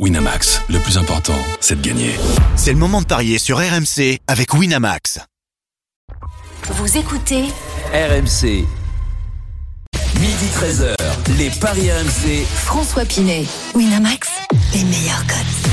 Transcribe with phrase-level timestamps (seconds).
[0.00, 2.10] Winamax, le plus important, c'est de gagner.
[2.56, 5.20] C'est le moment de parier sur RMC avec Winamax.
[6.64, 7.44] Vous écoutez
[7.92, 8.66] RMC.
[10.18, 10.96] Midi 13h,
[11.38, 12.44] les Paris RMC.
[12.44, 13.44] François Pinet.
[13.76, 14.30] Winamax,
[14.72, 15.64] les meilleurs codes.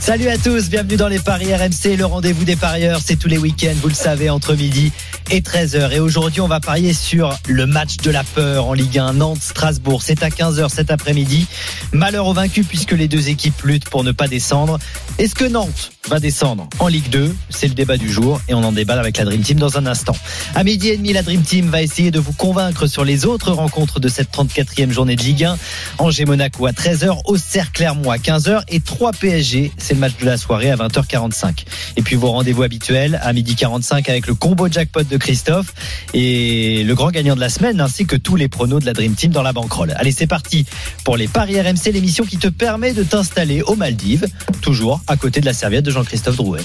[0.00, 3.38] Salut à tous, bienvenue dans les Paris RMC, le rendez-vous des parieurs, c'est tous les
[3.38, 4.92] week-ends, vous le savez, entre midi
[5.30, 5.92] et 13h.
[5.92, 10.02] Et aujourd'hui, on va parier sur le match de la peur en Ligue 1, Nantes-Strasbourg.
[10.02, 11.46] C'est à 15h cet après-midi.
[11.92, 14.78] Malheur aux vaincus puisque les deux équipes luttent pour ne pas descendre.
[15.18, 18.62] Est-ce que Nantes va descendre en Ligue 2 C'est le débat du jour et on
[18.62, 20.16] en débat avec la Dream Team dans un instant.
[20.54, 23.52] À midi et demi, la Dream Team va essayer de vous convaincre sur les autres
[23.52, 25.58] rencontres de cette 34e journée de Ligue 1.
[25.98, 29.72] Angers-Monaco à 13h, Auxerre-Clermont à 15h et 3 PSG.
[29.78, 31.64] C'est le match de la soirée à 20h45.
[31.96, 35.74] Et puis vos rendez-vous habituels à midi 45 avec le combo jackpot de Christophe
[36.14, 39.14] et le grand gagnant de la semaine ainsi que tous les pronos de la Dream
[39.14, 39.94] Team dans la banquerolle.
[39.96, 40.66] Allez, c'est parti
[41.04, 44.26] pour les Paris RMC, l'émission qui te permet de t'installer aux Maldives,
[44.60, 46.60] toujours à côté de la serviette de Jean-Christophe Drouet.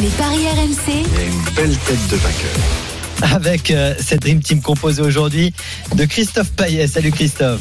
[0.00, 3.34] Les paris RMC, une belle tête de vainqueur.
[3.36, 5.52] Avec euh, cette Dream Team composée aujourd'hui
[5.94, 6.86] de Christophe Payet.
[6.86, 7.60] Salut Christophe.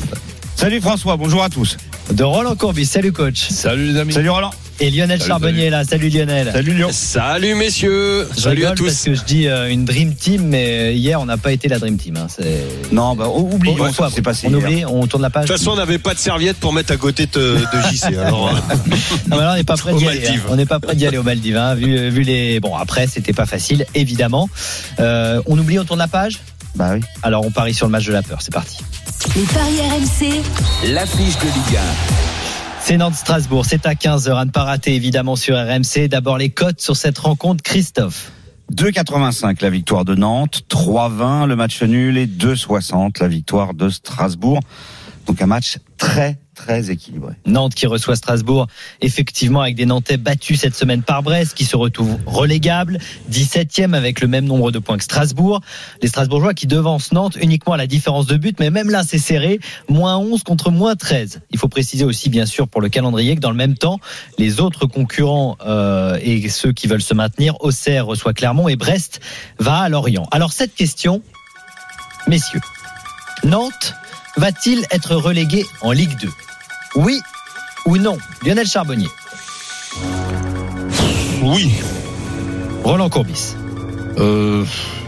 [0.56, 1.76] Salut François, bonjour à tous.
[2.14, 2.86] De Roland Courbis.
[2.86, 3.50] Salut coach.
[3.50, 4.14] Salut les amis.
[4.14, 4.52] Salut Roland.
[4.82, 5.84] Et Lionel Charbonnier est là.
[5.84, 6.52] Salut Lionel.
[6.54, 6.88] Salut Lyon.
[6.94, 8.30] Salut messieurs.
[8.34, 9.10] Je Salut à rigole Parce tous.
[9.10, 11.98] que je dis euh, une Dream Team, mais hier on n'a pas été la Dream
[11.98, 12.16] Team.
[12.16, 12.28] hein.
[12.30, 14.48] C'est- Non, bah ou- oublions Bon, ça, c'est passé.
[14.50, 15.48] on oublie, on tourne la page.
[15.48, 18.06] De toute façon, on n'avait pas de serviette pour mettre à côté de, de JC.
[18.26, 20.20] Alors, euh, là, on n'est pas prêt d'y aller.
[20.22, 20.44] Maldives.
[20.46, 20.50] hein.
[20.52, 21.58] On n'est pas prêt d'y aller aux Maldives.
[21.58, 22.62] hein, vu, vu les.
[22.62, 24.50] Bon, après, c'était pas facile, évidemment.
[25.02, 26.40] Euh, on oublie, on tourne la page?
[26.76, 27.02] Bah oui.
[27.22, 28.38] Alors, on parie sur le match de la peur.
[28.42, 28.78] C'est parti.
[29.36, 30.42] les paris RMC,
[30.94, 31.80] L'affiche de Ligue
[32.90, 33.68] C'est Nantes-Strasbourg.
[33.68, 34.36] C'est à 15h.
[34.36, 36.08] À ne pas rater, évidemment, sur RMC.
[36.08, 37.62] D'abord, les cotes sur cette rencontre.
[37.62, 38.32] Christophe.
[38.74, 44.60] 2,85 la victoire de Nantes, 3,20 le match nul et 2,60 la victoire de Strasbourg.
[45.28, 47.34] Donc un match très très équilibré.
[47.46, 48.68] Nantes qui reçoit Strasbourg,
[49.00, 53.00] effectivement avec des Nantais battus cette semaine par Brest, qui se retrouvent relégables,
[53.32, 55.62] 17e avec le même nombre de points que Strasbourg.
[56.02, 59.20] Les Strasbourgeois qui devancent Nantes uniquement à la différence de but, mais même là c'est
[59.20, 61.40] serré, moins 11 contre moins 13.
[61.52, 64.00] Il faut préciser aussi bien sûr pour le calendrier que dans le même temps,
[64.38, 69.22] les autres concurrents euh, et ceux qui veulent se maintenir, Auxerre reçoit Clermont et Brest
[69.60, 70.28] va à Lorient.
[70.32, 71.22] Alors cette question,
[72.28, 72.62] messieurs,
[73.46, 73.94] Nantes
[74.36, 76.30] va-t-il être relégué en Ligue 2
[77.02, 77.22] Oui
[77.86, 79.08] ou non Lionel Charbonnier,
[81.42, 81.72] oui.
[82.84, 83.56] Roland Courbis.
[84.18, 84.66] Euh,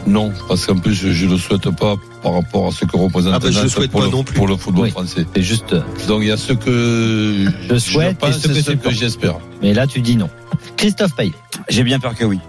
[0.08, 3.34] non, parce qu'en plus, je, je le souhaite pas par rapport à ce que représente
[3.36, 4.36] Ah bah, je le souhaite pour, pas le, non plus.
[4.36, 4.92] pour le football Oui.
[4.92, 5.26] français.
[5.36, 8.78] C'est juste, euh, Donc, il y a ce que Je souhaite et pense ce et
[8.78, 9.36] que j'espère.
[9.62, 10.30] mais là tu dis non.
[10.78, 11.34] Christophe Payet.
[11.70, 12.40] J'ai bien peur que oui.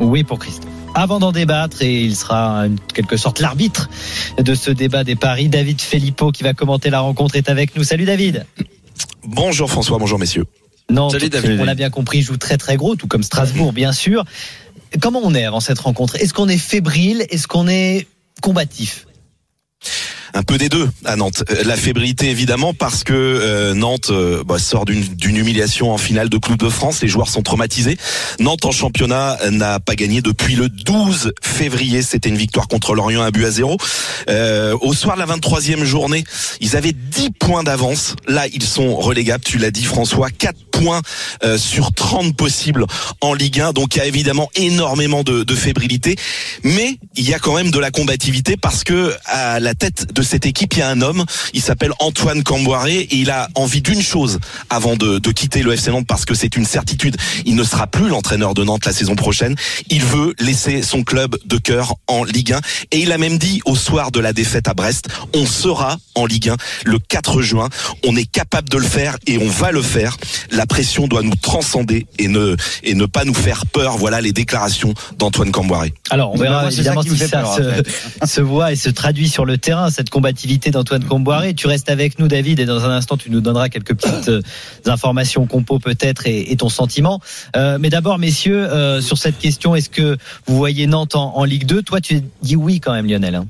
[0.00, 0.70] Oui pour Christophe.
[0.94, 3.88] Avant d'en débattre, et il sera en quelque sorte l'arbitre
[4.38, 7.84] de ce débat des paris, David Filippo qui va commenter la rencontre est avec nous.
[7.84, 8.46] Salut David.
[9.24, 10.46] Bonjour François, bonjour messieurs.
[10.90, 11.60] Non, Salut, David.
[11.60, 14.24] on l'a bien compris, il joue très très gros, tout comme Strasbourg bien sûr.
[15.02, 16.16] Comment on est avant cette rencontre?
[16.16, 17.26] Est-ce qu'on est fébrile?
[17.28, 18.06] Est-ce qu'on est
[18.40, 19.06] combatif?
[20.38, 21.42] Un peu des deux à Nantes.
[21.50, 26.28] Euh, La fébrilité évidemment parce que euh, Nantes euh, bah, sort d'une humiliation en finale
[26.28, 27.02] de Coupe de France.
[27.02, 27.98] Les joueurs sont traumatisés.
[28.38, 32.02] Nantes en championnat n'a pas gagné depuis le 12 février.
[32.02, 33.78] C'était une victoire contre Lorient, un but à zéro.
[34.28, 36.22] Euh, au soir de la 23e journée,
[36.60, 38.14] ils avaient 10 points d'avance.
[38.28, 39.42] Là, ils sont relégables.
[39.42, 41.02] Tu l'as dit François, 4 points
[41.42, 42.86] euh, sur 30 possibles
[43.20, 43.72] en Ligue 1.
[43.72, 46.14] Donc il y a évidemment énormément de, de fébrilité.
[46.62, 50.22] Mais il y a quand même de la combativité parce que à la tête de
[50.28, 51.24] cette équipe, il y a un homme.
[51.54, 54.38] Il s'appelle Antoine Camboiré et il a envie d'une chose
[54.70, 57.16] avant de, de quitter le FC Nantes parce que c'est une certitude.
[57.46, 59.56] Il ne sera plus l'entraîneur de Nantes la saison prochaine.
[59.88, 62.60] Il veut laisser son club de cœur en Ligue 1
[62.92, 66.26] et il a même dit au soir de la défaite à Brest, on sera en
[66.26, 67.68] Ligue 1 le 4 juin.
[68.06, 70.16] On est capable de le faire et on va le faire.
[70.50, 73.96] La pression doit nous transcender et ne et ne pas nous faire peur.
[73.96, 75.94] Voilà les déclarations d'Antoine Camboiré.
[76.10, 79.58] Alors, on verra évidemment si ça peur, se, se voit et se traduit sur le
[79.58, 81.54] terrain, cette combativité d'Antoine Comboiré.
[81.54, 84.42] Tu restes avec nous, David, et dans un instant, tu nous donneras quelques petites euh,
[84.86, 87.20] informations compo peut-être et, ton sentiment.
[87.56, 90.16] Euh, mais d'abord, messieurs, euh, sur cette question, est-ce que
[90.46, 93.34] vous voyez Nantes en, en Ligue 2 Toi, tu dis oui quand même, Lionel.
[93.36, 93.46] hein.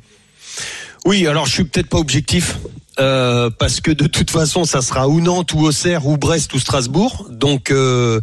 [1.04, 2.58] Oui, alors je suis peut-être pas objectif.
[3.00, 6.58] Euh, parce que de toute façon, ça sera ou Nantes, ou Auxerre, ou Brest, ou
[6.58, 7.26] Strasbourg.
[7.30, 8.20] Donc, euh,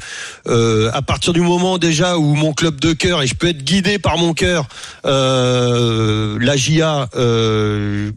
[0.47, 3.63] euh, à partir du moment déjà où mon club de cœur et je peux être
[3.63, 4.67] guidé par mon cœur,
[5.05, 8.11] euh, la GIA, euh,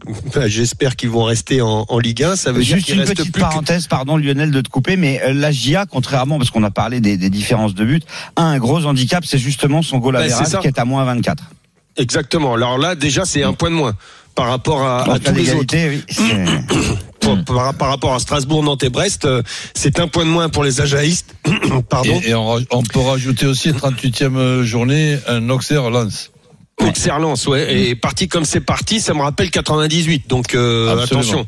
[0.47, 2.35] j'espère qu'ils vont rester en, en Ligue 1.
[2.35, 4.69] Ça veut dire Juste qu'il une reste petite plus que- parenthèse, pardon Lionel de te
[4.69, 8.03] couper, mais la GIA, contrairement, parce qu'on a parlé des, des différences de but,
[8.35, 10.59] a un gros handicap, c'est justement son goal average ça.
[10.59, 11.43] qui est à moins 24.
[11.97, 12.53] Exactement.
[12.53, 13.93] Alors là, déjà, c'est un point de moins
[14.39, 15.75] par rapport à, à Donc, à tous les autres.
[15.75, 19.41] l'égalité, oui, c'est- Pour- par, par rapport à Strasbourg, Nantes et Brest, euh,
[19.75, 21.35] c'est un point de moins pour les Ajaïstes.
[21.89, 22.19] Pardon.
[22.23, 25.89] Et, et on, on peut rajouter aussi 38e journée un Auxerre
[26.87, 27.75] Excellence, ouais.
[27.89, 30.27] Et parti comme c'est parti, ça me rappelle 98.
[30.29, 31.45] Donc euh, attention.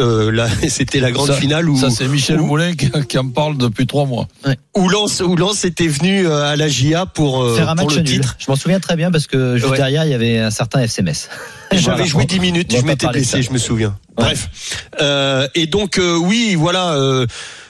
[0.00, 3.18] Euh, là, c'était la grande Ça- finale où Ça, c'est Michel où, Moulin qui, qui
[3.18, 4.28] en parle depuis trois mois.
[4.74, 7.86] où Lens, où Lens était venu euh, à la GIA pour, euh, Faire un pour
[7.86, 8.12] match le nul.
[8.20, 8.36] titre.
[8.38, 9.76] Je m'en souviens très bien parce que juste Ouais.
[9.76, 11.28] derrière, il y avait un certain FCMS.
[11.72, 12.04] J'avais Voilà.
[12.04, 13.96] joué 10 minutes, je m'étais blessé, je me souviens.
[14.16, 14.48] Bref.
[15.00, 16.96] Euh, et donc euh, oui, voilà.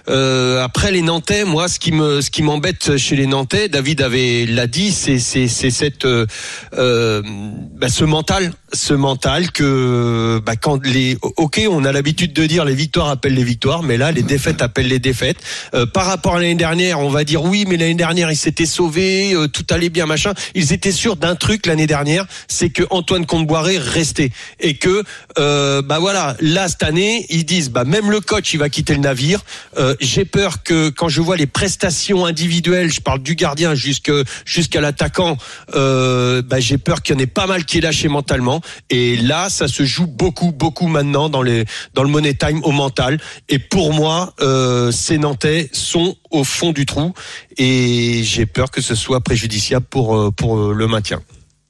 [0.08, 4.02] Euh, après les Nantais, moi, ce qui me, ce qui m'embête chez les Nantais, David
[4.02, 6.26] avait l'a dit, c'est c'est c'est cette euh,
[6.74, 12.46] euh, bah, ce mental, ce mental que bah, quand les, ok, on a l'habitude de
[12.46, 15.38] dire les victoires appellent les victoires, mais là les défaites appellent les défaites.
[15.74, 18.66] Euh, par rapport à l'année dernière, on va dire oui, mais l'année dernière ils s'étaient
[18.66, 20.32] sauvés, euh, tout allait bien, machin.
[20.54, 25.02] Ils étaient sûrs d'un truc l'année dernière, c'est que Antoine Comboiré restait et que
[25.38, 28.94] euh, bah voilà, là cette année ils disent bah même le coach il va quitter
[28.94, 29.44] le navire.
[29.78, 34.80] Euh, J'ai peur que quand je vois les prestations individuelles, je parle du gardien jusqu'à
[34.80, 35.36] l'attaquant,
[35.72, 38.61] bah, j'ai peur qu'il y en ait pas mal qui est lâché mentalement.
[38.90, 41.64] Et là, ça se joue beaucoup beaucoup maintenant dans les
[41.94, 43.18] dans le money time au mental.
[43.48, 47.12] Et pour moi, euh, ces Nantais sont au fond du trou
[47.58, 51.20] et j'ai peur que ce soit préjudiciable pour euh, pour euh, le maintien.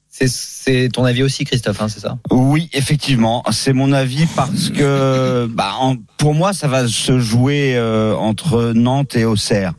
[0.09, 0.27] C'est-
[0.63, 2.17] C'est ton avis aussi, Christophe, hein, c'est ça?
[2.31, 7.75] Oui, effectivement, c'est mon avis parce que bah, en- pour moi, ça va se jouer
[7.75, 9.73] euh, entre Nantes et Auxerre.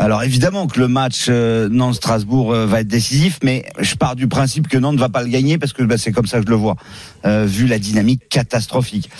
[0.00, 4.28] Alors évidemment que le match euh, Nantes-Strasbourg euh, va être décisif, mais je pars du
[4.28, 6.46] principe que Nantes ne va pas le gagner parce que bah, c'est comme ça que
[6.46, 6.76] je le vois,
[7.26, 9.10] euh, vu la dynamique catastrophique.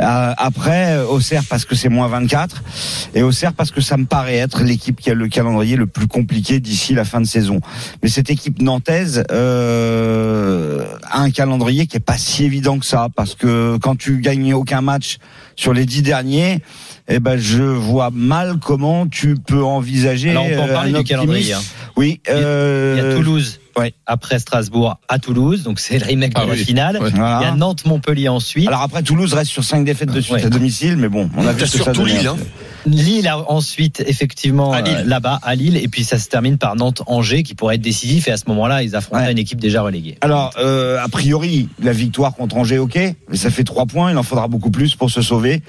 [0.00, 2.62] Euh, après, euh, Auxerre parce que c'est moins 24,
[3.14, 6.06] et Auxerre parce que ça me paraît être l'équipe qui a le calendrier le plus
[6.06, 7.60] compliqué d'ici la fin de saison.
[8.02, 13.08] Mais cette équipe nantaise euh, a un calendrier qui est pas si évident que ça,
[13.14, 15.18] parce que quand tu gagnes aucun match
[15.54, 16.62] sur les dix derniers,
[17.10, 20.30] eh ben je vois mal comment tu peux envisager.
[20.30, 21.52] Alors on peut en euh, parler du calendrier.
[21.52, 21.60] hein.
[21.96, 22.20] Oui.
[22.26, 23.92] Il y a- euh, Il y a Toulouse ouais.
[24.06, 26.98] après Strasbourg à Toulouse, donc c'est le remake Ah de la finale.
[27.00, 27.10] Ouais.
[27.10, 27.38] Voilà.
[27.42, 28.68] Il y a Nantes-Montpellier ensuite.
[28.68, 30.44] Alors après Toulouse reste sur cinq défaites de suite Ouais.
[30.46, 32.04] à domicile, mais bon, on a vu surtout.
[32.04, 32.36] Lille, hein.
[32.86, 37.42] Lille a ensuite effectivement euh, là-bas à Lille et puis ça se termine par Nantes-Angers
[37.42, 39.32] qui pourrait être décisif et à ce moment-là ils affronteraient Ouais.
[39.32, 40.16] une équipe déjà reléguée.
[40.22, 42.98] Alors, euh, a priori, la victoire contre Angers, ok,
[43.28, 45.62] mais ça fait trois points, il en faudra beaucoup plus pour se sauver.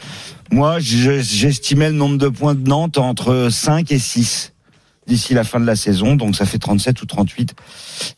[0.51, 4.50] Moi, je- j'estimais le nombre de points de Nantes entre 5 et 6
[5.07, 7.53] d'ici la fin de la saison, donc ça fait 37 ou 38.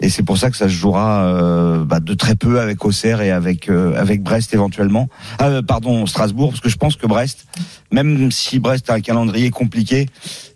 [0.01, 3.21] Et c'est pour ça que ça se jouera euh, bah, de très peu avec Auxerre
[3.21, 5.07] et avec euh, avec Brest éventuellement.
[5.39, 7.45] Ah, euh, pardon, Strasbourg, parce que je pense que Brest,
[7.91, 10.07] même si Brest a un calendrier compliqué,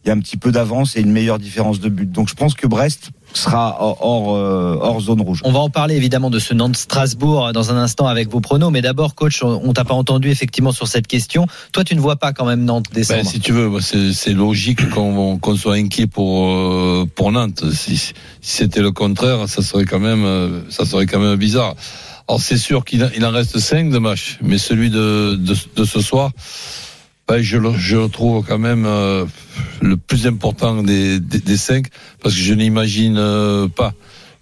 [0.03, 2.11] il y a un petit peu d'avance et une meilleure différence de but.
[2.11, 5.41] Donc je pense que Brest sera hors hors, euh, hors zone rouge.
[5.43, 8.81] On va en parler évidemment de ce Nantes-Strasbourg dans un instant avec vos pronos, mais
[8.81, 11.45] d'abord coach, on on t'a pas entendu effectivement sur cette question.
[11.71, 13.23] Toi tu ne vois pas quand même Nantes descendre.
[13.23, 17.63] Ben, si tu veux, c'est logique qu'on soit inquiet pour euh, pour Nantes.
[17.73, 21.75] Si, si c'était le contraire, ça serait quand même euh, ça serait quand même bizarre.
[22.29, 26.01] Alors c'est sûr qu'il en- reste cinq de matchs, mais celui de de, de ce
[26.01, 26.31] soir,
[27.27, 29.25] ben, je le je le trouve quand même euh,
[29.81, 31.87] le plus important des, des des cinq
[32.21, 33.93] parce que je n'imagine euh, pas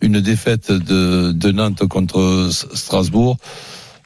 [0.02, 3.38] une défaite de de Nantes contre Strasbourg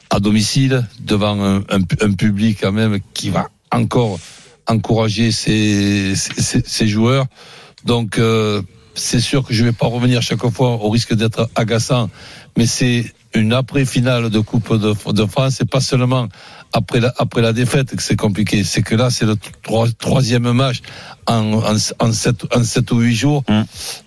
[0.08, 4.18] à domicile devant un, un, public quand même qui va encore
[4.66, 6.14] encourager ses
[6.88, 7.26] joueurs.
[7.84, 8.62] Donc euh,
[8.94, 12.10] c'est sûr que je vais pas revenir chaque fois au risque d'être agaçant,
[12.56, 13.04] mais c'est
[13.34, 16.26] une après-finale de Coupe de, de France, c'est pas seulement
[16.72, 20.50] après la, après la défaite que c'est compliqué, c'est que là c'est le troi- troisième
[20.52, 20.80] match
[21.26, 23.44] en, en, en, sept, en sept ou huit jours.
[23.48, 23.62] Mmh.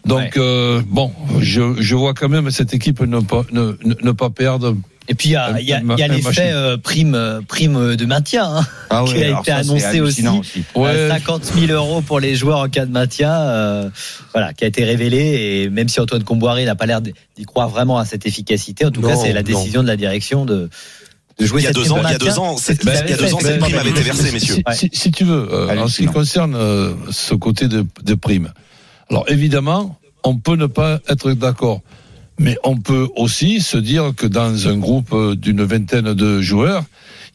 [0.05, 0.31] Donc Ouais.
[0.37, 4.29] euh, bon, je, je vois quand même cette équipe ne pas, ne, ne, ne pas
[4.29, 4.75] perdre.
[5.09, 8.05] Et puis il y a, y a, y a l'effet euh, prime euh, prime de
[8.05, 8.45] maintien.
[8.45, 8.65] hein.
[8.89, 10.23] Ah qui a été ça, annoncé aussi.
[10.75, 10.89] Ouais.
[10.89, 13.89] Euh, 50 000 euros pour les joueurs en cas de maintien, euh,
[14.31, 15.17] voilà, qui a été révélé.
[15.65, 17.13] Et même si Antoine Comboiré n'a pas l'air d'y
[17.45, 19.47] croire vraiment à cette efficacité, en tout Non, cas, c'est la non.
[19.47, 20.69] décision de la direction de,
[21.39, 23.75] de jouer Il y a deux ans, il y a deux ans, c'est cette prime
[23.77, 24.55] avait été versée, messieurs.
[24.71, 28.13] Si, si- si tu veux, euh, en ce qui concerne euh, ce côté de, de
[28.15, 28.53] prime,
[29.09, 31.81] alors évidemment, on peut ne pas être d'accord,
[32.39, 36.83] mais on peut aussi se dire que dans un groupe d'une vingtaine de joueurs,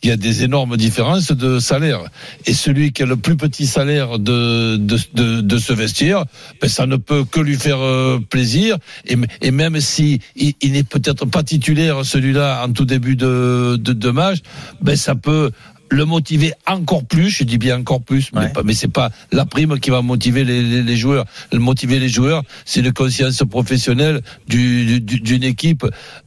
[0.03, 2.01] il y a des énormes différences de salaire.
[2.47, 6.25] Et celui qui a le plus petit salaire de, de, de, de ce vestiaire,
[6.61, 8.77] ben, ça ne peut que lui faire euh, plaisir.
[9.07, 14.11] Et, même si il n'est peut-être pas titulaire, celui-là, en tout début de, de, de
[14.11, 14.39] match,
[14.81, 15.51] ben, ça peut
[15.91, 18.49] le motiver encore plus, je dis bien encore plus, mais, Ouais.
[18.51, 21.25] pas, mais c'est pas la prime qui va motiver les, les, les joueurs.
[21.53, 25.87] Le motiver les joueurs, c'est une conscience professionnelle du, du- d'une équipe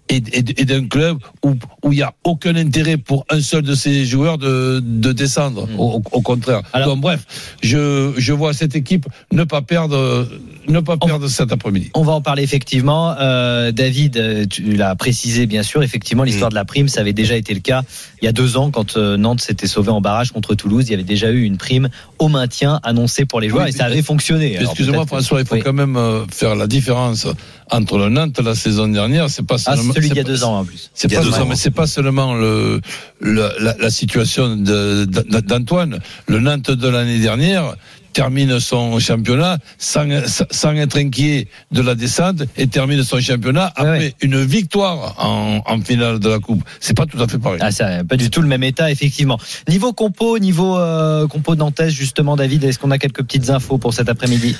[0.10, 3.64] et, et- et d'un club où où il y a aucun intérêt pour un seul
[3.64, 5.68] de ces joueurs de, de descendre.
[5.78, 6.62] Au, au contraire.
[6.74, 7.26] Alors- Donc bref,
[7.64, 10.28] je, je vois cette équipe ne pas perdre,
[10.68, 11.90] ne pas perdre cet après-midi.
[11.96, 13.16] On va en parler effectivement.
[13.20, 15.82] Euh, David, euh, tu l'as précisé bien sûr.
[15.84, 17.84] Effectivement, l'histoire de la prime, ça avait déjà été le cas
[18.22, 20.86] il y a deux ans quand euh, Nantes s'était sauvé en barrage contre Toulouse.
[20.88, 21.90] Il y avait déjà eu une prime
[22.20, 24.58] au maintien annoncée pour les joueurs Oui, et ça avait fonctionné.
[24.60, 25.62] Excusez-moi François, il faut Oui.
[25.64, 27.28] quand même euh, faire la différence
[27.70, 30.44] entre le Nantes la saison dernière, c'est pas Ah, seulement celui d'il y a deux
[30.44, 30.90] ans en plus.
[30.94, 32.82] C'est Il pas c'est pas seulement le,
[33.20, 36.00] le- la, la situation d'Antoine.
[36.28, 37.76] Le Nantes de l'année dernière
[38.14, 40.06] termine son championnat sans,
[40.52, 44.14] sans être inquiet de la descente et termine son championnat après ouais.
[44.22, 46.64] une victoire en, en finale de la coupe.
[46.80, 47.60] C'est pas tout à fait pareil.
[47.62, 49.40] Ah, c'est pas du tout le même état, effectivement.
[49.70, 53.94] Niveau compo, niveau euh, compo nantaise, justement, David, est-ce qu'on a quelques petites infos pour
[53.94, 54.56] cet après-midi?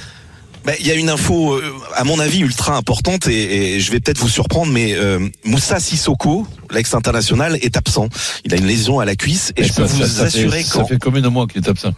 [0.64, 1.64] Ben, Il y a une info, euh,
[1.96, 5.80] à mon avis, ultra importante et, et je vais peut-être vous surprendre, mais euh, Moussa
[5.80, 8.10] Sissoko, l'ex-international, est absent.
[8.46, 10.62] Il a une lésion à la cuisse et, Et je peux ça, vous ça- assurer
[10.64, 11.94] fait, qu'en ça fait combien de mois qu'il est absent?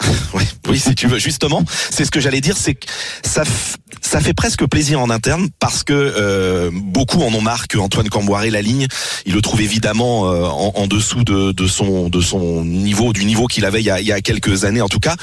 [0.34, 1.18] Oui, oui, si tu veux.
[1.18, 2.86] Justement, c'est ce que j'allais dire, c'est que
[3.24, 3.42] ça,
[4.00, 8.08] ça fait presque plaisir en interne parce que euh, beaucoup en ont marre que Antoine
[8.08, 8.86] Camboiré la ligne.
[9.26, 13.24] Il le trouve évidemment euh, en, en dessous de, de son de son niveau, du
[13.24, 15.16] niveau qu'il avait il y, a, il y a quelques années en tout cas.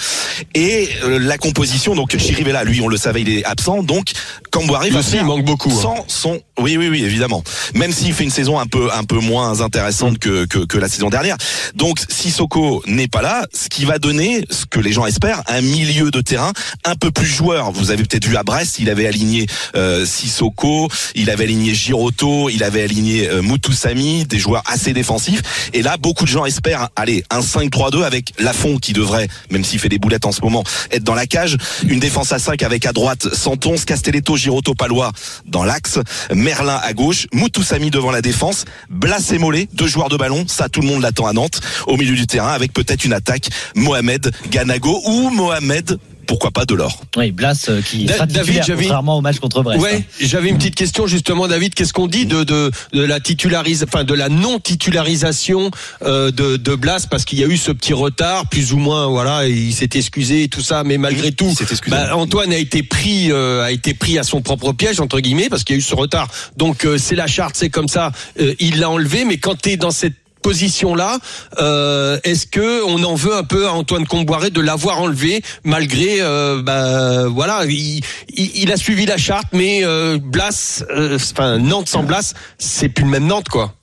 [0.53, 3.83] Et euh, la composition, donc Chirivella, lui, on le savait, il est absent.
[3.83, 4.11] Donc
[4.51, 5.81] Camboiré va aussi, faire il manque beaucoup, hein.
[5.81, 7.43] Sans son, oui, oui, oui, évidemment.
[7.75, 10.89] Même s'il fait une saison un peu un peu moins intéressante que que, que la
[10.89, 11.37] saison dernière.
[11.75, 15.61] Donc Sissoko n'est pas là, ce qui va donner ce que les gens espèrent, un
[15.61, 16.51] milieu de terrain
[16.83, 17.71] un peu plus joueur.
[17.71, 19.45] Vous avez peut-être vu à Brest, il avait aligné
[19.75, 25.41] euh, Sissoko, il avait aligné Giroto, il avait aligné euh, Mutusami, des joueurs assez défensifs.
[25.73, 29.79] Et là, beaucoup de gens espèrent, allez, un 5-3-2 avec Lafont qui devrait, même s'il
[29.79, 31.57] fait des boulettes en ce moment, être dans la cage.
[31.87, 35.11] Une défense à 5 avec à droite Santons, Castelletto, Giroto, Palois
[35.45, 35.99] dans l'axe,
[36.33, 40.69] Merlin à gauche, Mutusami devant la défense, Blas et Mollet, deux joueurs de ballon, ça
[40.69, 44.31] tout le monde l'attend à Nantes, au milieu du terrain avec peut-être une attaque, Mohamed,
[44.57, 46.99] Ganago ou Mohamed, pourquoi pas Delors.
[47.15, 49.79] Oui, Blas euh, qui Da- sera David, contrairement au match contre Brest.
[49.79, 50.03] Ouais, hein.
[50.19, 51.75] j'avais une petite question justement, David.
[51.75, 55.69] Qu'est-ce qu'on dit de de, de la titularise, enfin de la non titularisation
[56.01, 57.05] euh, de de Blas?
[57.07, 60.41] Parce qu'il y a eu ce petit retard, plus ou moins, voilà, il s'est excusé
[60.41, 61.53] et tout ça, mais malgré tout,
[61.87, 65.49] bah, Antoine a été pris euh, a été pris à son propre piège entre guillemets
[65.49, 66.29] parce qu'il y a eu ce retard.
[66.57, 68.11] Donc euh, c'est la charte, c'est comme ça.
[68.41, 71.19] Euh, il l'a enlevé, mais quand tu es dans cette position là
[71.59, 76.21] euh, est-ce que on en veut un peu à Antoine Comboiré de l'avoir enlevé malgré
[76.21, 81.57] euh, bah, voilà il, il, il a suivi la charte mais euh, Blas euh, enfin
[81.57, 83.73] Nantes sans Blas c'est plus le même Nantes quoi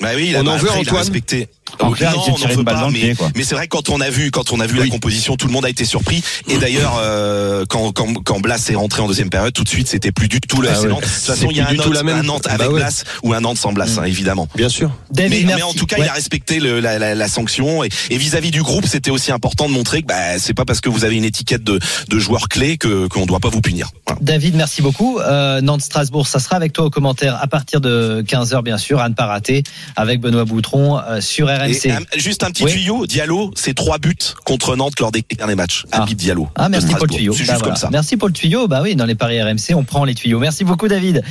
[0.00, 1.48] Bah oui, il On en veut, après, il a Antoine respecté.
[1.80, 2.98] En clair, il non, s'est on tiré n'en une veut balle pas, dans le mais,
[3.00, 3.28] pied, quoi.
[3.34, 4.86] mais c'est vrai que quand on a vu, quand on a vu Oui.
[4.86, 6.22] la composition, tout le monde a été surpris.
[6.48, 9.88] Et d'ailleurs, euh, quand, quand, quand Blas est rentré en deuxième période, tout de suite,
[9.88, 10.88] c'était plus du tout le Ah ouais.
[10.88, 11.00] Nantes.
[11.00, 12.16] De toute façon, il y a plus un Nantes, la même.
[12.18, 12.80] un Nantes Bah avec ouais.
[12.80, 14.48] Blas ou un Nantes sans Blas, hein, évidemment.
[14.56, 15.56] bien sûr David, Mais, merci.
[15.56, 16.06] mais en tout cas, Ouais.
[16.06, 19.32] il a respecté le- la, la, la sanction et et vis-à-vis du groupe, c'était aussi
[19.32, 22.18] important de montrer que bah, c'est pas parce que vous avez une étiquette de, de
[22.18, 23.90] joueur clé que qu'on doit pas vous punir.
[24.06, 24.20] Voilà.
[24.22, 25.18] David, merci beaucoup.
[25.20, 29.08] Euh, Nantes-Strasbourg, ça sera avec toi au commentaire à partir de 15h, bien sûr, à
[29.08, 29.62] ne pas rater,
[29.96, 32.06] avec Benoît Boutron euh, sur RMC.
[32.16, 32.72] juste un petit Oui.
[32.72, 35.84] tuyau, Diallo, c'est trois buts contre Nantes lors des derniers matchs.
[35.92, 36.02] Ah.
[36.02, 36.48] Habib Diallo.
[36.56, 37.32] Ah, merci pour le tuyau.
[37.32, 37.64] C'est Bah, juste voilà.
[37.64, 37.88] comme ça.
[37.90, 38.68] Merci pour le tuyau.
[38.68, 40.38] Bah oui, dans les paris RMC, on prend les tuyaux.
[40.38, 41.22] Merci beaucoup, David.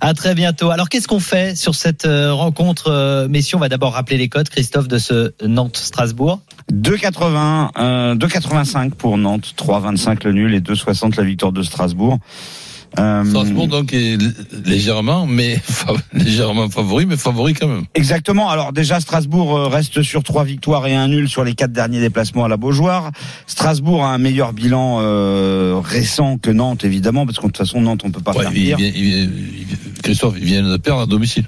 [0.00, 0.70] À très bientôt.
[0.70, 3.56] Alors, qu'est-ce qu'on fait sur cette euh, rencontre, euh, messieurs?
[3.56, 6.40] On va d'abord rappeler les codes, Christophe, de ce Nantes-Strasbourg.
[6.72, 12.18] 2,80, euh, 2,85 pour Nantes, 3,25 le nul et 2,60 la victoire de Strasbourg.
[12.98, 14.16] Euh, Strasbourg donc est
[14.64, 15.60] légèrement, mais
[16.12, 17.84] légèrement favori, mais favori quand même.
[17.94, 18.48] Exactement.
[18.48, 22.00] Alors déjà, Strasbourg euh, reste sur trois victoires et un nul sur les quatre derniers
[22.00, 23.10] déplacements à la Beaujoire.
[23.46, 27.80] Strasbourg a un meilleur bilan euh, récent que Nantes, évidemment, parce que de toute façon,
[27.80, 28.76] Nantes, on peut pas Ouais, faire il pire.
[28.78, 31.44] vient- il vient- il- Christophe, ils viennent de perdre à domicile.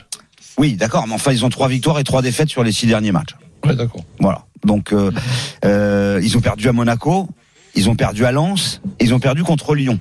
[0.58, 3.12] Oui, d'accord, mais enfin, ils ont trois victoires et trois défaites sur les six derniers
[3.12, 3.34] matchs.
[3.64, 4.04] Ouais, d'accord.
[4.20, 4.44] Voilà.
[4.66, 5.10] Donc, euh,
[5.64, 7.28] euh, ils ont perdu à Monaco,
[7.74, 9.98] ils ont perdu à Lens, et ils ont perdu contre Lyon.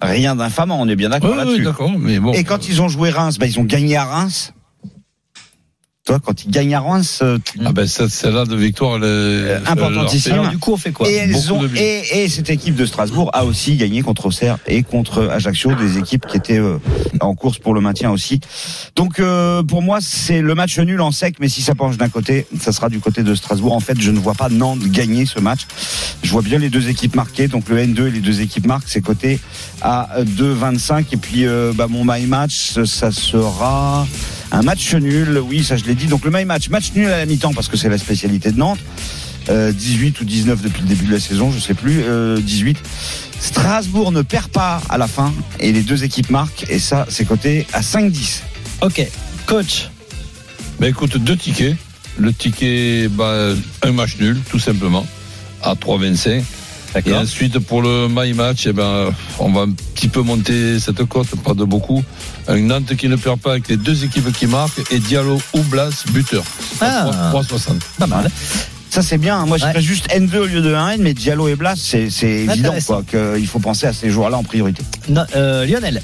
[0.00, 1.62] Rien d'infamant, on est bien d'accord Ouais, là-dessus.
[1.64, 2.32] d'accord, mais bon.
[2.32, 4.52] et quand ils ont joué Reims, bah, ils ont gagné à Reims.
[6.08, 9.06] Toi, quand ils gagnent à Reims, euh, tu- Ah ben celle-là de victoire, elle est
[9.50, 10.48] elle importantissime.
[10.48, 11.06] du coup, on fait quoi?
[11.06, 14.82] Et, elles ont, et, et cette équipe de Strasbourg a aussi gagné contre Auxerre et
[14.84, 16.78] contre Ajaccio, des équipes qui étaient euh,
[17.20, 18.40] en course pour le maintien aussi.
[18.96, 22.08] Donc euh, pour moi, c'est le match nul en sec, mais si ça penche d'un
[22.08, 23.74] côté, ça sera du côté de Strasbourg.
[23.74, 25.60] En fait, je ne vois pas Nantes gagner ce match.
[26.22, 28.88] Je vois bien les deux équipes marquées, donc le N2 et les deux équipes marquent,
[28.88, 29.40] c'est coté
[29.82, 31.04] à 2,25.
[31.12, 34.06] Et puis euh, bah, mon my match, ça sera
[34.52, 35.38] un match nul.
[35.38, 36.06] Oui, ça je l'ai dit.
[36.06, 38.58] Donc le my match, match nul à la mi-temps parce que c'est la spécialité de
[38.58, 38.80] Nantes.
[39.48, 42.76] Euh, 18 ou 19 depuis le début de la saison, je sais plus, euh, 18.
[43.40, 47.24] Strasbourg ne perd pas à la fin et les deux équipes marquent et ça c'est
[47.24, 48.42] coté à 5-10.
[48.82, 49.06] Ok,
[49.46, 49.88] coach.
[50.80, 51.76] Ben écoute, deux tickets.
[52.18, 55.06] Le ticket, bah, un match nul, tout simplement,
[55.62, 56.42] à 3,25.
[57.06, 61.04] Et ensuite, pour le my match, eh ben, on va un petit peu monter cette
[61.04, 62.02] cote, pas de beaucoup.
[62.48, 65.60] Un Nantes qui ne perd pas avec les deux équipes qui marquent et Diallo ou
[65.64, 66.44] Blas, buteur.
[66.80, 67.28] Ah.
[67.28, 67.72] À 3,60.
[67.98, 68.30] Pas mal.
[68.90, 69.44] Ça c'est bien.
[69.44, 69.80] Moi je Ouais.
[69.82, 73.02] juste N2 au lieu de 1N, mais Diallo et Blas, c'est c'est évident quoi.
[73.08, 74.82] Qu'il faut penser à ces joueurs-là en priorité.
[75.10, 76.00] Non, euh, Lionel.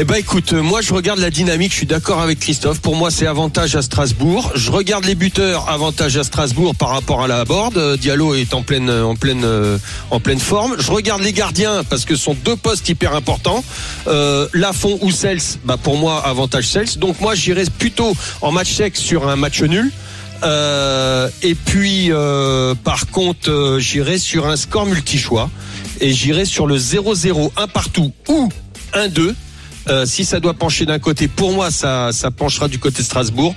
[0.00, 2.78] Eh ben écoute, euh, moi je regarde la dynamique, je suis d'accord avec Christophe.
[2.78, 4.52] Pour moi, c'est avantage à Strasbourg.
[4.54, 7.76] Je regarde les buteurs, avantage à Strasbourg par rapport à la board.
[7.76, 9.76] Euh, Diallo est en pleine en pleine euh,
[10.12, 10.76] en pleine forme.
[10.78, 13.64] Je regarde les gardiens parce que ce sont deux postes hyper importants.
[14.06, 16.96] Euh, Lafont ou Sels, bah pour moi avantage Sels.
[16.98, 19.90] Donc moi j'irais plutôt en match sec sur un match nul.
[20.44, 25.50] Euh, et puis euh, par contre, euh, j'irai sur un score multi-choix
[26.00, 28.48] et j'irai sur le 0-0 un partout ou
[28.94, 29.34] 1-2.
[29.88, 33.54] Euh, si ça doit pencher d'un côté, pour moi, ça, ça penchera du côté Strasbourg.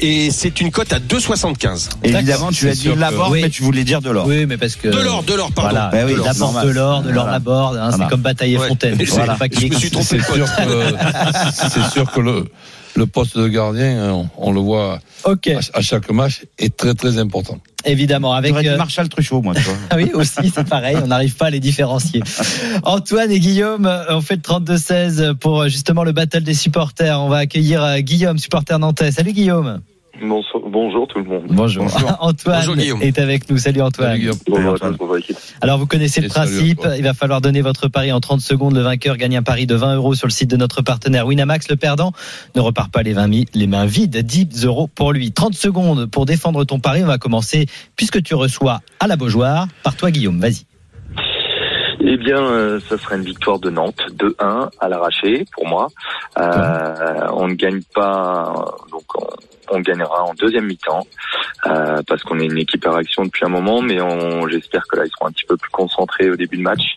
[0.00, 1.88] Et c'est une cote à 2,75.
[2.04, 3.42] Évidemment, tu c'est as dit Laborde, Oui.
[3.42, 4.26] mais tu voulais dire de l'or.
[4.26, 4.88] Oui, mais parce que.
[4.88, 5.70] De l'or, de l'or, pardon.
[5.70, 6.26] Voilà, Bah oui, De l'or.
[6.26, 7.32] c'est d'abord de l'or, de l'or Voilà.
[7.32, 8.10] la borde, hein, c'est Voilà.
[8.10, 8.68] comme batailler Ouais.
[8.68, 8.96] Fontaine.
[8.98, 10.66] C'est- Voilà, je me suis trompé C'est de sûr cote.
[10.66, 10.94] que,
[11.70, 12.44] c'est sûr que le,
[12.96, 16.94] le poste de gardien, on, on le voit Ok, à, à chaque match, est très
[16.94, 17.58] très important.
[17.84, 18.32] Évidemment.
[18.32, 19.54] Avec, euh, Marshall Truchot, moi.
[19.54, 19.74] Tu vois.
[19.90, 22.22] Ah oui, aussi, c'est pareil, on n'arrive pas à les différencier.
[22.84, 27.20] Antoine et Guillaume, euh, on fait le 32-16 pour euh, justement le battle des supporters.
[27.20, 29.10] On va accueillir euh, Guillaume, supporter nantais.
[29.10, 29.80] Salut Guillaume.
[30.20, 31.44] Bonsoir- bonjour tout le monde.
[31.48, 31.84] Bonjour.
[32.20, 33.58] Antoine Bonjour, est avec nous.
[33.58, 34.08] Salut Antoine.
[34.08, 34.36] Salut, Guillaume.
[34.48, 35.20] Bonjour à Antoine.
[35.60, 38.74] Alors vous connaissez le salut, principe, il va falloir donner votre pari en 30 secondes.
[38.74, 41.68] Le vainqueur gagne un pari de 20 euros sur le site de notre partenaire Winamax.
[41.70, 42.12] Le perdant
[42.54, 45.32] ne repart pas les 20 000, les mains vides, 10 euros pour lui.
[45.32, 47.02] 30 secondes pour défendre ton pari.
[47.02, 49.68] On va commencer puisque tu reçois à la Beaujoire.
[49.82, 50.66] Par toi Guillaume, vas-y.
[52.02, 55.88] Eh bien, euh, ça serait une victoire de Nantes, 2-1 à l'arraché pour moi.
[56.38, 58.54] Euh, on ne gagne pas,
[58.90, 59.26] donc on,
[59.70, 61.06] on gagnera en deuxième mi-temps
[61.66, 64.96] euh, parce qu'on est une équipe à réaction depuis un moment, mais on, j'espère que
[64.96, 66.96] là ils seront un petit peu plus concentrés au début de match.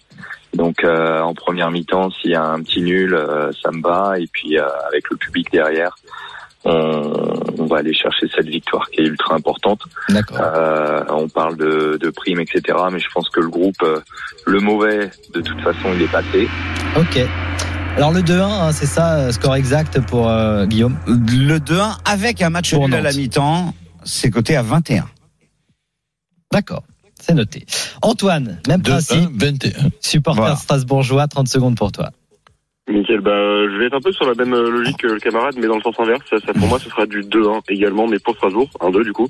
[0.53, 4.19] Donc euh, en première mi-temps, s'il y a un petit nul, euh, ça me va.
[4.19, 5.95] Et puis avec le public derrière,
[6.65, 9.81] on, on va aller chercher cette victoire qui est ultra importante.
[10.11, 12.77] Euh, on parle de, de primes, etc.
[12.91, 13.83] Mais je pense que le groupe,
[14.45, 16.47] le mauvais, de toute façon, il est passé.
[16.95, 17.19] Ok.
[17.95, 20.97] Alors le 2-1, hein, c'est ça, euh, score exact pour euh, Guillaume.
[21.07, 25.05] Le 2-1 avec un match Pour nul à la mi-temps, c'est coté à 21.
[26.51, 26.83] D'accord,
[27.19, 27.65] c'est noté.
[28.01, 29.71] Antoine, même 2, 1, principe, 21.
[30.01, 30.55] supporter Voilà.
[30.55, 32.09] strasbourgeois, 30 secondes pour toi.
[32.89, 35.19] Nickel, bah, euh, je vais être un peu sur la même euh, logique que le
[35.19, 36.21] camarade, mais dans le sens inverse.
[36.29, 39.27] Ça, ça, pour moi, ce sera du 2-1 également, mais pour Strasbourg, 1-2 du coup.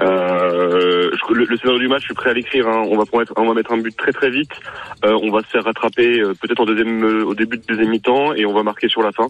[0.00, 2.66] Euh, le, le scénario du match, je suis prêt à l'écrire.
[2.68, 2.84] hein.
[2.86, 3.04] On va
[3.36, 4.50] on va mettre un but très très vite.
[5.04, 7.88] Euh, on va se faire rattraper euh, peut-être en deuxième, euh, au début de deuxième
[7.90, 9.26] mi-temps, et on va marquer sur la fin.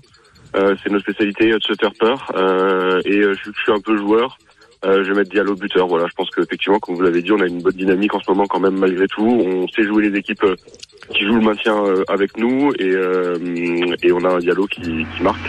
[0.56, 2.32] Euh, c'est notre spécialité de se faire peur.
[2.36, 4.38] Euh, et je, je suis un peu joueur.
[4.82, 5.86] Je vais mettre Diallo buteur.
[5.88, 8.30] Voilà, je pense qu'effectivement, comme vous l'avez dit, on a une bonne dynamique en ce
[8.30, 9.26] moment quand même malgré tout.
[9.26, 10.46] On sait jouer les équipes
[11.14, 11.76] qui jouent le maintien
[12.08, 12.94] avec nous et,
[14.02, 15.46] et on a un Diallo qui, qui marque.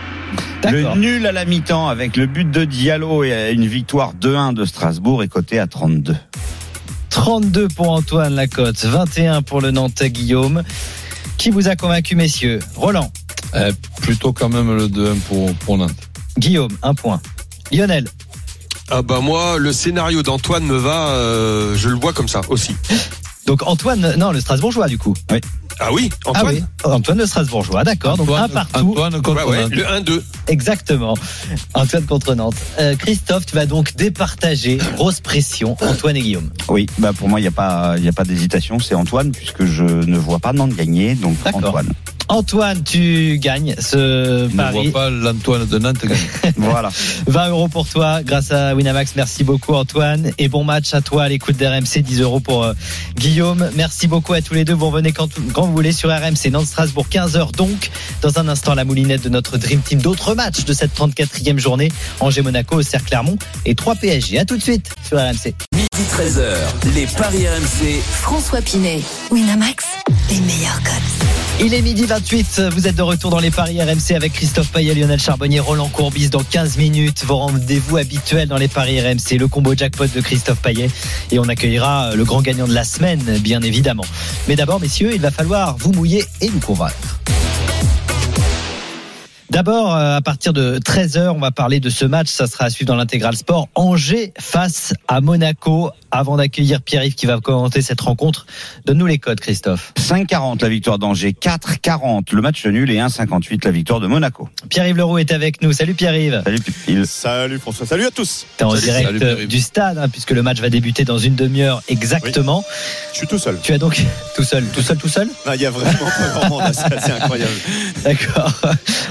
[0.69, 4.65] Le nul à la mi-temps avec le but de Diallo et une victoire 2-1 de
[4.65, 6.15] Strasbourg est coté à 32.
[7.09, 10.63] 32 pour Antoine Lacotte, 21 pour le Nantais Guillaume.
[11.37, 12.59] Qui vous a convaincu, messieurs?
[12.75, 13.11] Roland,
[13.55, 13.71] Eh,
[14.01, 15.91] plutôt quand même le 2-1 pour, pour Nantes.
[16.37, 17.19] Guillaume, un point.
[17.71, 18.07] Lionel,
[18.89, 22.75] Ah bah moi, le scénario d'Antoine me va, euh, je le vois comme ça aussi.
[23.47, 25.15] donc Antoine, non, le Strasbourgeois du coup.
[25.79, 28.15] Ah oui, Ah Antoine oui, Antoine le Strasbourgeois, d'accord.
[28.17, 29.71] Donc un Antoine, partout, Antoine contre Ouais, ouais, Nantes.
[29.71, 29.83] le
[30.19, 30.23] 1-2.
[30.47, 31.15] Exactement.
[31.73, 32.55] Antoine contre Nantes.
[32.79, 36.49] Euh, Christophe, tu vas donc départager, grosse pression, Antoine et Guillaume.
[36.67, 38.79] Oui, bah pour moi, il n'y a pas, il y a pas d'hésitation.
[38.79, 41.15] C'est Antoine, puisque je ne vois pas Nantes gagner.
[41.15, 41.35] Donc.
[41.53, 41.89] Antoine.
[42.31, 46.15] Antoine, tu gagnes ce Je ne vois pas l'Antoine de Nantes gagner.
[46.55, 46.89] voilà.
[47.27, 49.17] 20 euros pour toi grâce à Winamax.
[49.17, 50.31] Merci beaucoup Antoine.
[50.37, 51.99] Et bon match à toi à l'écoute d'RMC.
[52.01, 52.73] 10 euros pour euh,
[53.17, 53.69] Guillaume.
[53.75, 54.73] Merci beaucoup à tous les deux.
[54.73, 56.51] Vous revenez quand, quand vous voulez sur RMC.
[56.51, 57.91] Nantes Strasbourg 15h donc.
[58.21, 59.99] Dans un instant la moulinette de notre Dream Team.
[60.01, 61.91] D'autres matchs de cette 34e journée.
[62.19, 64.39] Angers Monaco, Auxerre Clermont et 3 PSG.
[64.39, 65.53] À tout de suite sur RMC.
[65.73, 68.01] Midi 13h, les Paris RMC.
[68.21, 69.01] François Pinet.
[69.31, 69.85] Winamax,
[70.29, 71.31] les meilleurs codes.
[71.63, 74.95] Il est midi 28, vous êtes de retour dans les paris RMC avec Christophe Payet,
[74.95, 77.23] Lionel Charbonnier, Roland Courbis dans 15 minutes.
[77.23, 80.89] Vos rendez-vous habituels dans les paris RMC, le combo jackpot de Christophe Payet.
[81.29, 84.05] Et on accueillera le grand gagnant de la semaine, bien évidemment.
[84.47, 87.19] Mais d'abord, messieurs, il va falloir vous mouiller et nous convaincre.
[89.51, 92.29] D'abord, euh, à partir de 13h, on va parler de ce match.
[92.29, 93.67] Ça sera à suivre dans l'intégral sport.
[93.75, 98.45] Angers face à Monaco Avant d'accueillir Pierre-Yves qui va commenter cette rencontre,
[98.85, 99.93] donne-nous les codes, Christophe.
[99.99, 104.47] 5,40 la victoire d'Angers, 4,40 le match nul et 1,58 la victoire de Monaco.
[104.69, 105.73] Pierre-Yves Leroux est avec nous.
[105.73, 106.43] Salut Pierre-Yves.
[106.45, 107.05] Salut.
[107.05, 108.45] Salut François, salut à tous.
[108.55, 111.35] T'es en Salut, direct salut, du stade, hein, puisque le match va débuter dans une
[111.35, 112.63] demi-heure exactement.
[113.11, 113.57] Je suis tout seul.
[113.61, 114.01] Tu as donc
[114.35, 115.27] tout seul, tout seul, tout seul?
[115.45, 115.91] Ah, Il y a vraiment
[116.59, 117.51] là, c'est assez incroyable.
[118.05, 118.53] D'accord.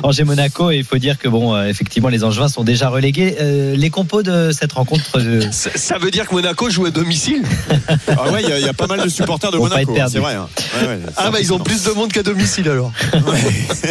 [0.03, 3.37] Angers Monaco et il faut dire que bon, euh, effectivement, les Angevins sont déjà relégués.
[3.41, 5.19] Euh, les compos de cette rencontre.
[5.19, 7.43] euh, Ça, ça veut dire que Monaco joue à domicile
[8.07, 9.81] Ah ouais, il y, a- il y a pas mal de supporters de pas Monaco,
[9.81, 10.13] être perdu.
[10.13, 10.35] c'est vrai.
[10.35, 10.49] hein.
[10.81, 11.65] Ouais, ouais, c'est Ah bah ils ont impressionnant.
[11.65, 12.93] plus de monde qu'à domicile alors.
[13.15, 13.41] Ouais.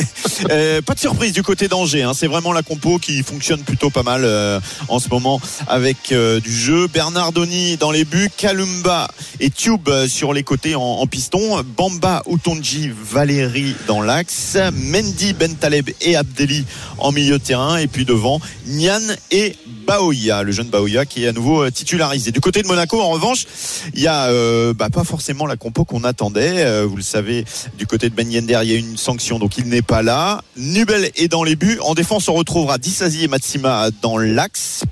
[0.52, 2.04] Euh, pas de surprise du côté d'Angers.
[2.04, 2.14] hein.
[2.16, 6.40] C'est vraiment la compo qui fonctionne plutôt pas mal euh, en ce moment avec euh,
[6.40, 6.88] du jeu.
[6.88, 9.10] Bernardoni dans les buts, Kalumba
[9.42, 11.62] et Tube euh, sur les côtés en, en piston.
[11.76, 14.58] Bamba, Utonji, Valérie dans l'axe.
[14.74, 16.66] Mendy, Bentaleb et Abdelli
[16.98, 17.78] en milieu de terrain.
[17.78, 19.56] Et puis devant, Nian et
[19.88, 22.32] Baoya, le jeune Baoya qui est à nouveau euh, titularisé.
[22.32, 23.46] Du côté de Monaco, en revanche,
[23.94, 26.64] il y a euh, bah, pas forcément la compo qu'on attendait.
[26.64, 27.46] Euh, vous le savez,
[27.78, 30.42] du côté de Ben Yender, il y a une sanction, donc il n'est pas là.
[30.58, 31.80] Nubel est dans les buts.
[31.82, 34.84] En défense, on retrouvera Dissasi et Matsima dans l'axe.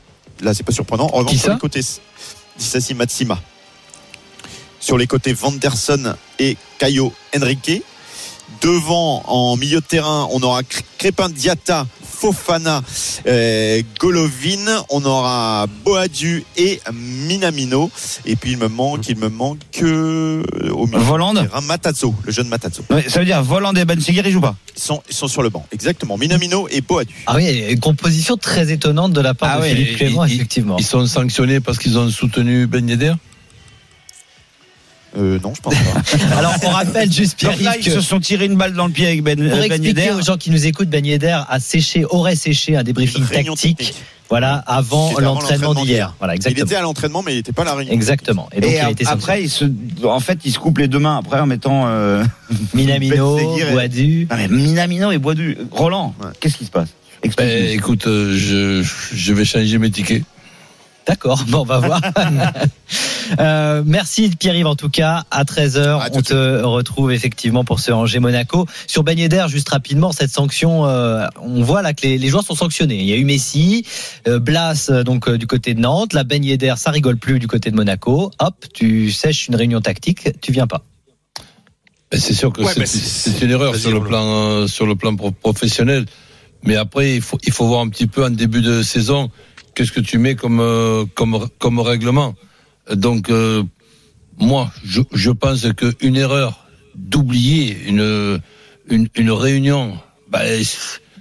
[0.41, 1.09] Là, c'est pas surprenant.
[1.13, 1.81] En revanche, sur les côtés,
[2.57, 3.39] Dissasi Matsima.
[4.79, 7.83] Sur les côtés, Vanderson et Caio Henrique.
[8.61, 10.61] Devant, en milieu de terrain, on aura
[10.97, 12.81] Crépin Diata, Fofana,
[13.27, 14.83] euh, Golovin.
[14.89, 17.91] On aura Boadu et Minamino.
[18.25, 20.97] Et puis il me manque, il me manque euh, au milieu.
[20.99, 22.83] Voland de terrain, Matazzo, le jeune Matazzo.
[22.89, 25.27] Ouais, Ça veut dire Voland et Ben Seguir, ils jouent pas Ils sont, ils sont
[25.27, 26.17] sur le banc, exactement.
[26.17, 27.13] Minamino et Boadu.
[27.27, 30.33] Ah oui, une composition très étonnante de la part Ah de Philippe ils- Clément, ils-
[30.35, 30.77] effectivement.
[30.79, 33.13] Ils sont sanctionnés parce qu'ils ont soutenu Ben Yedder?
[35.17, 36.17] Euh, non, je pense pas.
[36.37, 38.85] Alors on rappelle juste Donc là, Pierre-Yves ils que se sont tirés une balle dans
[38.87, 40.11] le pied avec Ben, pour ben expliquer Yedder.
[40.15, 43.95] aux gens qui nous écoutent, Ben Yedder a séché, aurait séché un débriefing tactique, technique.
[44.29, 46.13] voilà, avant l'entraînement d'hier.
[46.19, 46.65] Voilà, Il exactement.
[46.65, 47.93] était à l'entraînement, mais il n'était pas à la réunion.
[47.93, 48.47] Exactement.
[48.53, 49.65] Et donc Et il a été après, ils se,
[50.03, 52.23] en fait, ils se coupent les deux mains après en mettant euh,
[52.73, 54.27] Minamino, Ben et- Boadu.
[54.29, 55.57] Non, mais Minamino et Boadu.
[55.71, 56.27] Roland, Ouais.
[56.39, 56.89] qu'est-ce qui se passe?
[57.37, 60.23] Ben, écoute, euh, je, je vais changer mes tickets.
[61.07, 62.01] D'accord, bon, on va voir.
[63.41, 65.25] Euh, merci Pierre-Yves en tout cas.
[65.31, 68.65] À 13h, À tout on te retrouve effectivement pour ce Angers Monaco.
[68.87, 72.45] Sur Ben Yedder, juste rapidement, cette sanction, euh, on voit là que les, les joueurs
[72.45, 72.99] sont sanctionnés.
[72.99, 73.85] Il y a eu Messi,
[74.29, 77.47] euh, Blas donc euh, du côté de Nantes, la Ben Yedder, ça rigole plus du
[77.47, 78.31] côté de Monaco.
[78.39, 80.85] Hop, tu sèches une réunion tactique, tu viens pas.
[82.09, 84.85] Ben, c'est sûr que Ouais, c'est c'est- c'est une erreur sur le plan euh, sur
[84.85, 86.05] le plan pro- professionnel.
[86.63, 89.29] Mais après, il faut il faut voir un petit peu en début de saison
[89.77, 92.33] qu'est-ce que tu mets comme euh, comme comme règlement.
[92.91, 93.61] Donc euh,
[94.39, 98.39] moi, je, je pense qu'une erreur d'oublier une,
[98.89, 99.99] une réunion,
[100.31, 100.63] ben,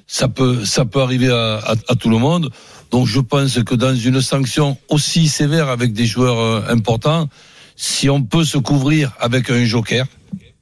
[0.07, 2.51] ça peut ça peut arriver à tout le monde.
[2.91, 7.29] Donc je pense que dans une sanction aussi sévère avec des joueurs euh, importants,
[7.75, 10.07] si on peut se couvrir avec un joker,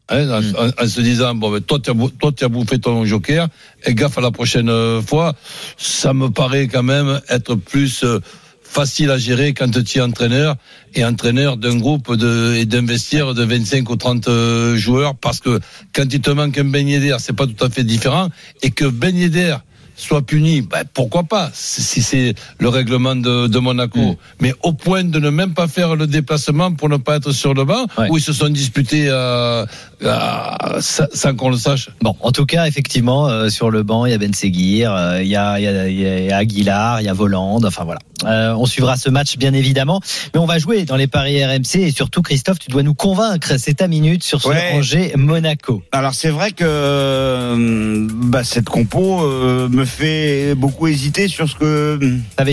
[0.09, 3.05] hein, en, en- en se disant bon ben, toi tu as, toi as bouffé ton
[3.05, 3.49] joker
[3.85, 4.71] et gaffe à la prochaine
[5.03, 5.35] fois
[5.77, 8.21] ça me paraît quand même être plus euh,
[8.63, 10.57] facile à gérer quand tu es entraîneur
[10.95, 15.41] et entraîneur d'un groupe de, et d'un vestiaire de 25 ou 30 euh, joueurs parce
[15.41, 15.61] que
[15.95, 18.29] quand il te manque un Ben Yedder c'est pas tout à fait différent
[18.63, 19.57] et que Ben Yedder
[19.97, 24.01] soit puni, ben, pourquoi pas, si c'est le règlement de, de Monaco.
[24.01, 24.17] Mm.
[24.41, 27.55] Mais au point de ne même pas faire le déplacement pour ne pas être sur
[27.55, 28.09] le banc, Ouais.
[28.11, 29.65] où ils se sont disputés euh,
[30.03, 31.91] euh, sans, qu'on le sache.
[32.03, 35.29] Bon, en tout cas, effectivement, euh, sur le banc, il y a Ben Seguir, il
[35.29, 38.01] y, a, il y, a, il y a Aguilar, il y a Voland, enfin voilà.
[38.25, 40.01] Euh, on suivra ce match, bien évidemment.
[40.33, 43.59] Mais on va jouer dans les paris RMC et surtout, Christophe, tu dois nous convaincre,
[43.59, 44.71] c'est ta minute sur ce Ouais.
[44.75, 45.83] Angers-Monaco.
[45.93, 51.57] Alors c'est vrai que euh, bah, cette compo euh, me fait beaucoup hésiter sur ce
[51.57, 51.99] que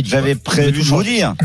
[0.03, 1.35] j'avais prévu de vous dire.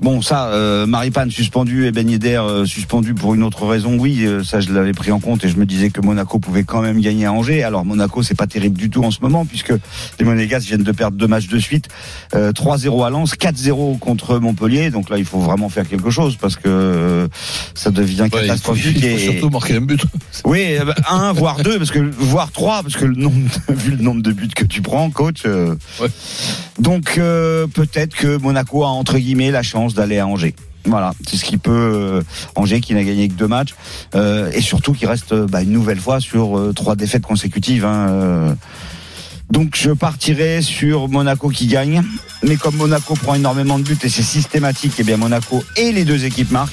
[0.00, 4.24] Bon, ça, euh, Maripane suspendu et Ben Yedder euh, suspendu pour une autre raison, oui,
[4.24, 6.80] euh, ça je l'avais pris en compte et je me disais que Monaco pouvait quand
[6.80, 7.62] même gagner à Angers.
[7.64, 9.74] Alors Monaco, c'est pas terrible du tout en ce moment puisque
[10.18, 11.88] les Monégas viennent de perdre deux matchs de suite,
[12.34, 14.90] euh, 3-0 à Lens, 4-0 contre Montpellier.
[14.90, 17.28] Donc là, il faut vraiment faire quelque chose parce que euh,
[17.74, 18.96] ça devient Ouais, il, faut, catastrophique.
[18.96, 20.00] il faut et- surtout marquer un but.
[20.46, 23.36] oui, euh, bah, un voire deux, parce que voire trois, parce que le nombre,
[23.68, 25.42] vu le nombre de buts que tu prends, coach.
[25.44, 26.08] euh, Ouais.
[26.78, 30.54] Donc euh, peut-être que Monaco a entre guillemets la chance d'aller à Angers.
[30.86, 32.22] Voilà, c'est ce qui peut euh,
[32.54, 33.74] Angers qui n'a gagné que deux matchs
[34.14, 37.84] euh, et surtout qui reste euh, bah, une nouvelle fois sur trois défaites consécutives.
[37.84, 38.56] hein.
[39.50, 42.02] Donc je partirai sur Monaco qui gagne,
[42.44, 46.04] mais comme Monaco prend énormément de buts et c'est systématique, et bien Monaco et les
[46.04, 46.72] deux équipes marquent.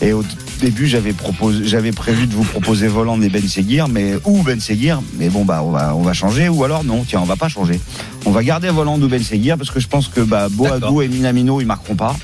[0.00, 0.24] Et au-
[0.60, 4.60] début, j'avais proposé, j'avais prévu de vous proposer Voland et Ben Seguir, mais ou Ben
[4.60, 7.36] Seguir, mais bon bah on va on va changer ou alors non, tiens on va
[7.36, 7.80] pas changer.
[8.26, 11.08] On va garder Voland ou Ben Seguir parce que je pense que bah Boadou et
[11.08, 12.14] Minamino ils marqueront pas.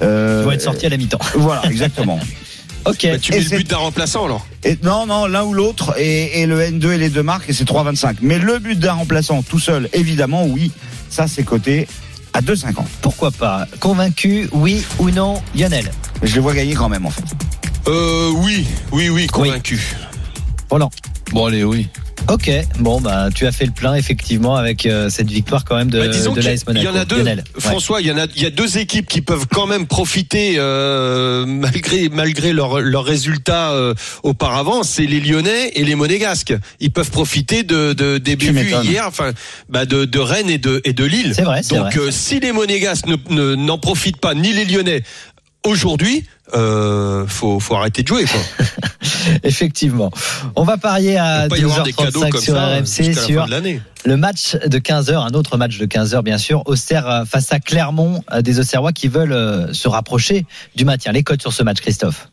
[0.00, 1.18] Euh, Ils vont être sortis à la mi-temps.
[1.34, 2.20] Voilà, exactement.
[2.84, 2.98] Ok.
[3.04, 4.46] Bah, tu Et mets le c'est- but d'un remplaçant alors.
[4.64, 7.52] Et non, non, l'un ou l'autre, et, et le N2 et les deux marques, et
[7.52, 8.16] c'est 3,25.
[8.22, 10.72] Mais le but d'un remplaçant tout seul, évidemment, oui,
[11.10, 11.86] ça c'est coté
[12.32, 12.84] à 2,50.
[13.02, 13.66] Pourquoi pas?
[13.80, 15.90] Convaincu, oui ou non, Lionel?
[16.22, 17.24] Je les vois gagner quand même, en fait.
[17.88, 19.80] Euh, oui, oui, oui, convaincu.
[20.70, 20.90] Roland.
[21.32, 21.86] Bon, allez, oui.
[22.28, 25.90] Ok, bon bah tu as fait le plein effectivement avec euh, cette victoire quand même
[25.90, 27.16] de, Bah, de l'AS il y en a deux.
[27.16, 27.38] Lionel.
[27.56, 27.60] Ouais.
[27.60, 30.54] François, il y en a, il y a deux équipes qui peuvent quand même profiter
[30.56, 33.92] euh, malgré malgré leurs leurs résultats euh,
[34.22, 34.84] auparavant.
[34.84, 36.54] C'est les Lyonnais et les Monégasques.
[36.78, 38.86] Ils peuvent profiter de, de des m'étonnes.
[38.86, 39.32] hier, enfin,
[39.68, 41.32] bah de, de Rennes et de et de Lille.
[41.34, 42.06] C'est vrai, c'est Donc vrai.
[42.06, 45.02] euh, si les Monégasques ne ne- n'en profitent pas ni les Lyonnais
[45.66, 48.24] aujourd'hui, euh, faut faut arrêter de jouer.
[48.24, 48.40] Quoi.
[49.44, 50.10] Effectivement.
[50.56, 52.66] On va parier à Il peut pas y avoir des cadeaux 12h35 comme sur ça
[52.66, 53.46] RMC sur
[54.04, 57.60] le match de 15h, un autre match de 15h bien sûr, Auxerre euh, face à
[57.60, 60.44] Clermont, euh, des Auxerrois qui veulent euh, se rapprocher
[60.74, 61.12] du maintien.
[61.12, 62.28] Les codes sur ce match, Christophe.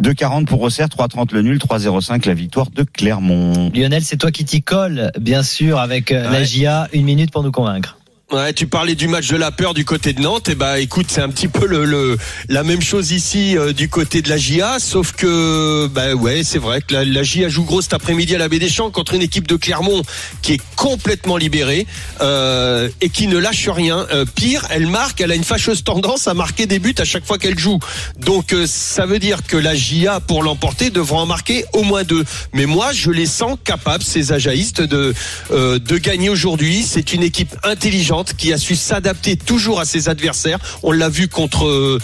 [0.00, 3.70] 2,40 pour Auxerre, 3,30 le nul, 3,05 la victoire de Clermont.
[3.74, 6.44] Lionel, c'est toi qui t'y colle, bien sûr, avec euh, la Ouais.
[6.44, 6.88] GIA.
[6.92, 7.98] Une minute pour nous convaincre.
[8.32, 10.48] Ouais, tu parlais du match de la peur du côté de Nantes.
[10.48, 12.16] Et bah, écoute, c'est un petit peu le, le
[12.48, 16.58] la même chose ici euh, du côté de la GIA, sauf que bah ouais, c'est
[16.58, 19.12] vrai que la, la GIA joue gros cet après-midi à la Baie des Champs contre
[19.12, 20.00] une équipe de Clermont
[20.40, 21.86] qui est complètement libérée
[22.22, 24.06] euh, et qui ne lâche rien.
[24.12, 27.26] Euh, pire, elle marque, elle a une fâcheuse tendance à marquer des buts à chaque
[27.26, 27.80] fois qu'elle joue.
[28.18, 32.02] Donc euh, ça veut dire que la GIA pour l'emporter devra en marquer au moins
[32.02, 32.24] deux.
[32.54, 35.12] Mais moi, je les sens capables ces ajaïstes de
[35.50, 36.82] de gagner aujourd'hui.
[36.82, 40.58] C'est une équipe intelligente qui a su s'adapter toujours à ses adversaires.
[40.82, 41.98] On l'a vu contre euh,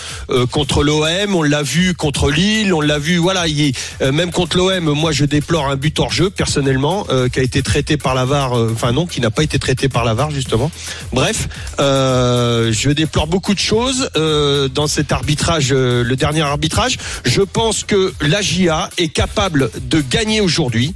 [0.51, 3.17] contre l'OM, on l'a vu contre Lille, on l'a vu.
[3.19, 7.29] Voilà, il euh, même contre l'OM, moi je déplore un but hors jeu personnellement euh,
[7.29, 8.57] qui a été traité par la VAR.
[8.59, 10.71] euh, Enfin non, qui n'a pas été traité par la VAR justement.
[11.13, 11.49] Bref,
[11.81, 16.97] euh, je déplore beaucoup de choses euh, dans cet arbitrage, euh, le dernier arbitrage.
[17.25, 20.95] Je pense que la GIA est capable de gagner aujourd'hui.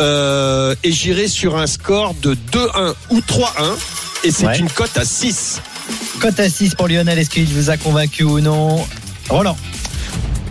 [0.00, 3.76] Euh, et j'irai sur un score de 2-1 ou 3-1
[4.24, 4.58] et c'est Ouais.
[4.58, 5.60] une cote à 6.
[6.20, 8.86] Cote à 6 pour Lionel, est-ce qu'il vous a convaincu ou non?
[9.28, 9.56] Roland.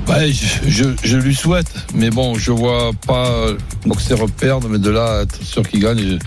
[0.08, 3.45] Ouais, je, je, je lui souhaite, mais bon, je vois pas
[3.88, 6.17] Auxerre perdre, mais de là à être sûr qu'il gagne, je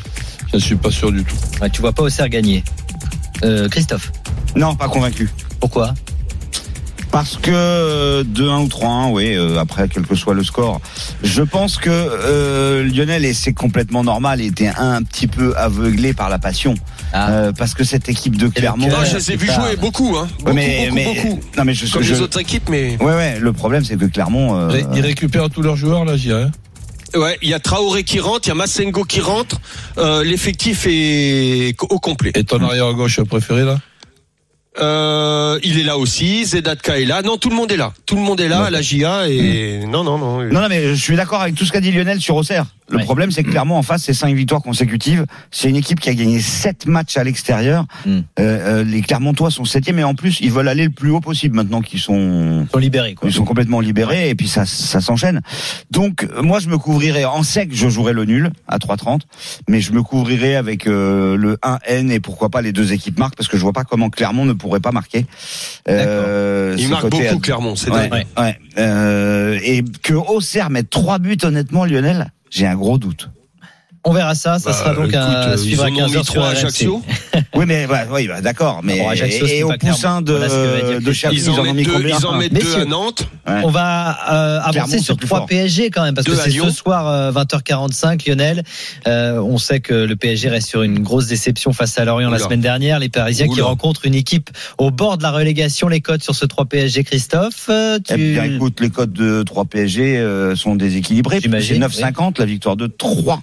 [0.51, 1.35] je ne suis pas sûr du tout.
[1.61, 2.63] Ouais, tu vois pas Auxerre gagner.
[3.43, 4.13] Euh, Christophe.
[4.55, 5.29] Non, pas convaincu.
[5.59, 5.95] Pourquoi?
[7.13, 10.81] Parce que euh, 2-1 ou 3-1, oui, euh, après quel que soit le score.
[11.23, 16.31] Je pense que euh, Lionel, et c'est complètement normal, était un petit peu aveuglé par
[16.31, 16.75] la passion.
[17.13, 17.31] Ah.
[17.31, 18.89] Euh, parce que cette équipe de Clermont...
[18.89, 18.99] cœur.
[19.03, 20.27] Ah, je les ai vus c'est jouer beaucoup, hein.
[20.39, 21.41] Beaucoup, mais, beaucoup, mais- beaucoup.
[21.59, 24.07] Non, mais je, Comme je- les autres équipes, mais Ouais, ouais, le problème, c'est que
[24.07, 24.59] Clermont...
[24.71, 26.47] euh, Ils récupèrent tous leurs joueurs, là, j'irai.
[27.15, 29.61] ouais, il y a Traoré qui rentre, il y a Massengo qui rentre.
[29.99, 32.33] Euh, L'effectif est au complet.
[32.35, 33.77] Et ton arrière gauche préféré, là?
[34.81, 37.23] Euh, il est là aussi, Zedatka est là.
[37.23, 37.93] Non, tout le monde est là.
[38.07, 40.43] Tout le monde est là à la GIA et non, non, non.
[40.43, 42.67] Non, non, mais je suis d'accord avec tout ce qu'a dit Lionel sur Auxerre.
[42.91, 43.05] Le Ouais.
[43.05, 45.25] problème, c'est que clairement, en face, c'est cinq victoires consécutives.
[45.51, 47.87] C'est une équipe qui a gagné sept matchs à l'extérieur.
[48.05, 48.11] Mm.
[48.11, 51.21] Euh, euh, les Clermontois sont septièmes et en plus, ils veulent aller le plus haut
[51.21, 53.29] possible maintenant qu'ils sont, Ils sont libérés, quoi.
[53.29, 55.41] ils sont complètement libérés et puis ça, ça s'enchaîne.
[55.91, 59.23] Donc, moi, je me couvrirai en sec, je jouerai le nul à 3,30,
[59.69, 63.37] mais je me couvrirai avec euh, le 1N et pourquoi pas les deux équipes marquent
[63.37, 65.25] parce que je vois pas comment Clermont ne pourrait pas marquer.
[65.89, 67.77] Euh, Il c'est marque coté à- beaucoup, Clermont.
[67.77, 68.27] C'est Ouais, dingue.
[68.39, 68.59] ouais.
[68.79, 73.31] Euh, et que Auxerre mette trois buts, honnêtement, Lionel, j'ai un gros doute.
[74.05, 74.59] On verra ça.
[74.59, 76.35] Ça Bah, sera donc écoute, à euh, suivre à ils en ont 15h mis sur
[76.35, 76.49] trois.
[76.51, 77.03] Ajaccio.
[77.55, 78.81] oui, mais bah, oui, bah, d'accord.
[78.83, 81.75] Mais Bon, Ajaccio, et, et au poussin de, Voilà de Chablis, Ils ils en mettent
[81.75, 82.83] mis deux, combien ils en mettent deux Messieurs.
[82.83, 83.29] à Nantes.
[83.47, 83.61] Ouais.
[83.65, 85.47] On va euh, avancer sur c'est plus 3 fort.
[85.47, 88.63] PSG quand même parce que Deux c'est ce soir euh, 20h45 Lionel.
[89.07, 92.39] Euh, on sait que le PSG reste sur une grosse déception face à Lorient la
[92.41, 92.99] semaine dernière.
[92.99, 95.87] Les Parisiens qui rencontrent une équipe au bord de la relégation.
[95.89, 97.67] Les codes sur ce 3 PSG, Christophe.
[97.69, 98.33] euh, Eh tu...
[98.33, 101.37] bien, écoute, les codes de 3 PSG euh, sont déséquilibrés.
[101.37, 103.41] C'est J'imagine, 9,50 la victoire de 3.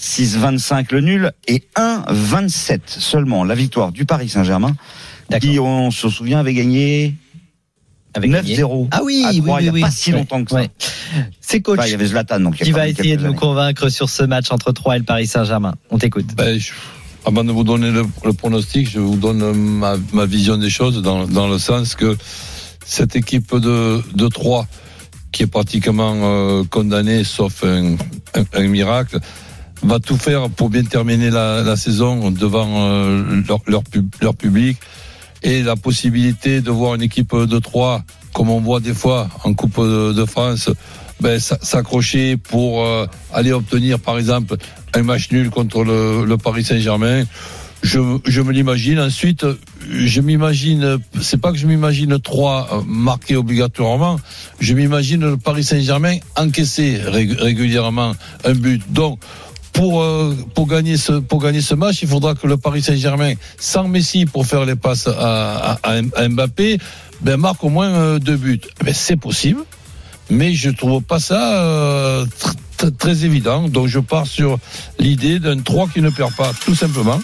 [0.00, 4.74] 6,25 le nul et 1,27 seulement la victoire du Paris Saint-Germain
[5.40, 7.14] qui, on se souvient, avait gagné
[8.14, 9.80] Avec 9-0 Ah oui, à oui, 3 oui, il n'y a oui.
[9.82, 10.56] pas si longtemps que ça.
[10.56, 10.70] ouais.
[11.40, 13.22] C'est coach Enfin, il y avait Zlatan, donc il y a qui va essayer de
[13.22, 13.36] nous années.
[13.38, 15.74] convaincre sur ce match entre 3 et le Paris Saint-Germain.
[15.90, 16.26] On t'écoute.
[16.34, 16.72] Ben, je-
[17.26, 21.00] avant de vous donner le, le pronostic, je vous donne ma, ma vision des choses
[21.02, 22.16] dans, dans le sens que
[22.84, 24.66] cette équipe de, de 3
[25.30, 27.94] qui est pratiquement euh, condamnée sauf un,
[28.34, 29.18] un- un miracle
[29.82, 34.34] va tout faire pour bien terminer la, la saison devant euh, leur, leur, pub- leur
[34.34, 34.78] public
[35.42, 39.54] et la possibilité de voir une équipe de 3 comme on voit des fois en
[39.54, 40.70] Coupe de, France,
[41.20, 44.56] ben, s'accrocher pour euh, aller obtenir, par exemple,
[44.94, 47.24] un match nul contre le, le Paris Saint-Germain.
[47.82, 49.00] Je, je me l'imagine.
[49.00, 49.44] Ensuite,
[49.90, 54.20] je m'imagine, c'est pas que je m'imagine trois euh, marqués obligatoirement,
[54.60, 58.12] je m'imagine le Paris Saint-Germain encaisser rég- régulièrement
[58.44, 58.82] un but.
[58.92, 59.18] Donc,
[59.72, 63.34] pour, euh, pour, gagner ce, pour gagner ce match, il faudra que le Paris Saint-Germain,
[63.58, 66.78] sans Messi pour faire les passes à, à, à Mbappé,
[67.20, 68.60] ben, marque au moins euh, deux buts.
[68.80, 69.60] Eh Ben, c'est possible,
[70.28, 73.68] mais je trouve pas ça euh, tr- tr- très évident.
[73.68, 74.58] Donc je pars sur
[74.98, 77.20] l'idée d'un 3 qui ne perd pas, tout simplement.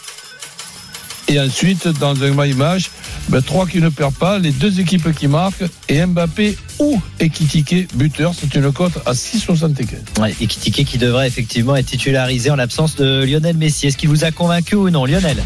[1.28, 2.90] Et ensuite, dans un my match,
[3.28, 7.96] ben, 3 qui ne perd pas, les deux équipes qui marquent, et Mbappé ou Ekitike
[7.96, 10.20] buteur, c'est une cote à 6,75.
[10.20, 13.88] Ouais, et Kitike qui devrait effectivement être titularisé en l'absence de Lionel Messi.
[13.88, 15.42] Est-ce qu'il vous a convaincu ou non, Lionel?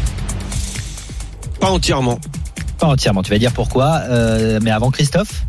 [1.59, 2.19] Pas entièrement.
[2.77, 3.23] Pas entièrement.
[3.23, 4.01] Tu vas dire pourquoi.
[4.09, 5.45] euh, mais avant Christophe?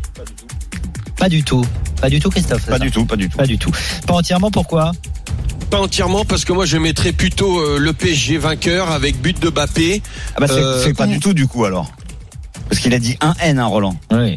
[1.17, 1.65] Pas du tout.
[2.01, 2.65] Pas du tout, Christophe.
[2.65, 3.37] Pas du tout, pas du tout.
[3.37, 3.71] Pas du tout.
[4.07, 4.51] Pas entièrement.
[4.51, 4.91] Pourquoi?
[5.73, 9.49] Pas entièrement parce que moi je mettrais plutôt euh, le PSG vainqueur avec but de
[9.49, 10.03] Mbappé.
[10.35, 11.91] Ah bah c'est Euh, c'est pas du tout du coup alors.
[12.69, 13.95] Parce qu'il a dit un N, hein, Roland.
[14.11, 14.35] Oui.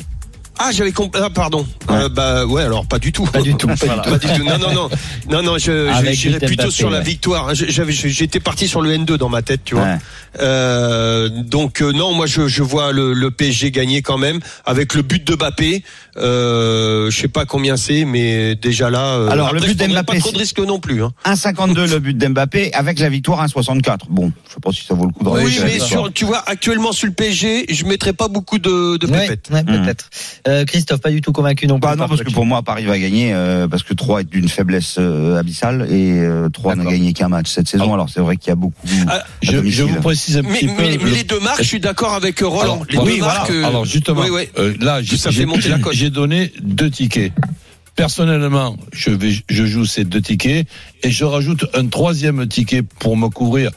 [0.58, 1.20] Ah, j'avais compris.
[1.22, 1.66] Ah, pardon.
[1.90, 3.24] Euh, bah ouais, alors pas du tout.
[3.26, 3.66] Pas du tout.
[3.68, 4.28] Pas du Pas tout.
[4.28, 4.44] du tout.
[4.44, 4.88] Non, non, non,
[5.30, 5.58] non, non.
[5.58, 7.04] Je, j'irais but plutôt Mbappé, sur la ouais.
[7.04, 7.54] victoire.
[7.54, 9.84] J'avais, j'étais parti sur le N2 dans ma tête, tu vois.
[9.84, 9.98] Ouais.
[10.40, 14.94] Euh, donc euh, non, moi je, je vois le, le PSG gagner quand même avec
[14.94, 15.82] le but de Mbappé.
[16.18, 19.14] Euh, je sais pas combien c'est, mais déjà là.
[19.16, 21.02] euh, Alors, le après, but je prendrais d'Mbappé, pas trop de risques non plus.
[21.02, 21.12] Hein.
[21.24, 23.98] 1,52 le but d'Mbappé avec la victoire 1,64.
[24.10, 26.42] Bon, je sais pas si ça vaut le coup de Oui, mais sur, tu vois,
[26.46, 29.48] actuellement sur le PSG, je mettrais pas beaucoup de, de Ouais, pépettes.
[29.52, 30.08] ouais, peut-être.
[30.48, 31.88] Euh, Christophe, pas du tout convaincu non plus.
[31.88, 34.24] Bah non, par parce que pour moi, Paris va gagner euh, parce que 3 est
[34.30, 37.92] d'une faiblesse euh, abyssale et euh, 3 n'a gagné qu'un match cette saison.
[37.92, 38.86] Alors c'est vrai qu'il y a beaucoup.
[39.08, 40.72] Ah, Je, je vous précise un Mais, petit peu.
[40.82, 42.60] mais- mais le- les deux marques, je suis d'accord avec Roland.
[42.62, 43.38] Alors, les oui, deux voilà.
[43.40, 43.50] marques.
[43.50, 44.48] euh, Alors justement, oui, oui.
[44.58, 47.32] euh, là, j'ai donné deux tickets.
[47.96, 50.68] Personnellement, je vais, je joue ces deux tickets
[51.02, 53.70] et je rajoute un troisième ticket pour me couvrir.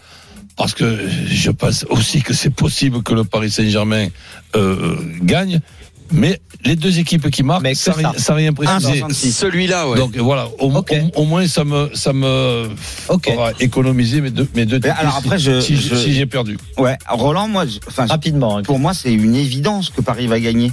[0.58, 4.08] Parce que je pense aussi que c'est possible que le Paris Saint-Germain
[4.58, 5.62] euh, gagne,
[6.12, 8.34] mais les deux équipes qui marquent, ça, ça.
[8.34, 9.02] rien- précisé.
[9.02, 9.32] 1,66.
[9.32, 9.98] Celui-là, ouais.
[9.98, 10.94] Donc voilà, au, Ok.
[11.16, 12.70] au- au moins ça me, ça me
[13.08, 13.32] Ok.
[13.32, 14.98] fera économiser mes deux, mes deux Mais tickets.
[15.00, 16.58] alors après, je- si, je- si j'ai perdu.
[16.78, 18.58] Ouais, Roland, moi, enfin, Rapidement.
[18.58, 20.72] hein, pour moi, c'est une évidence que Paris va gagner.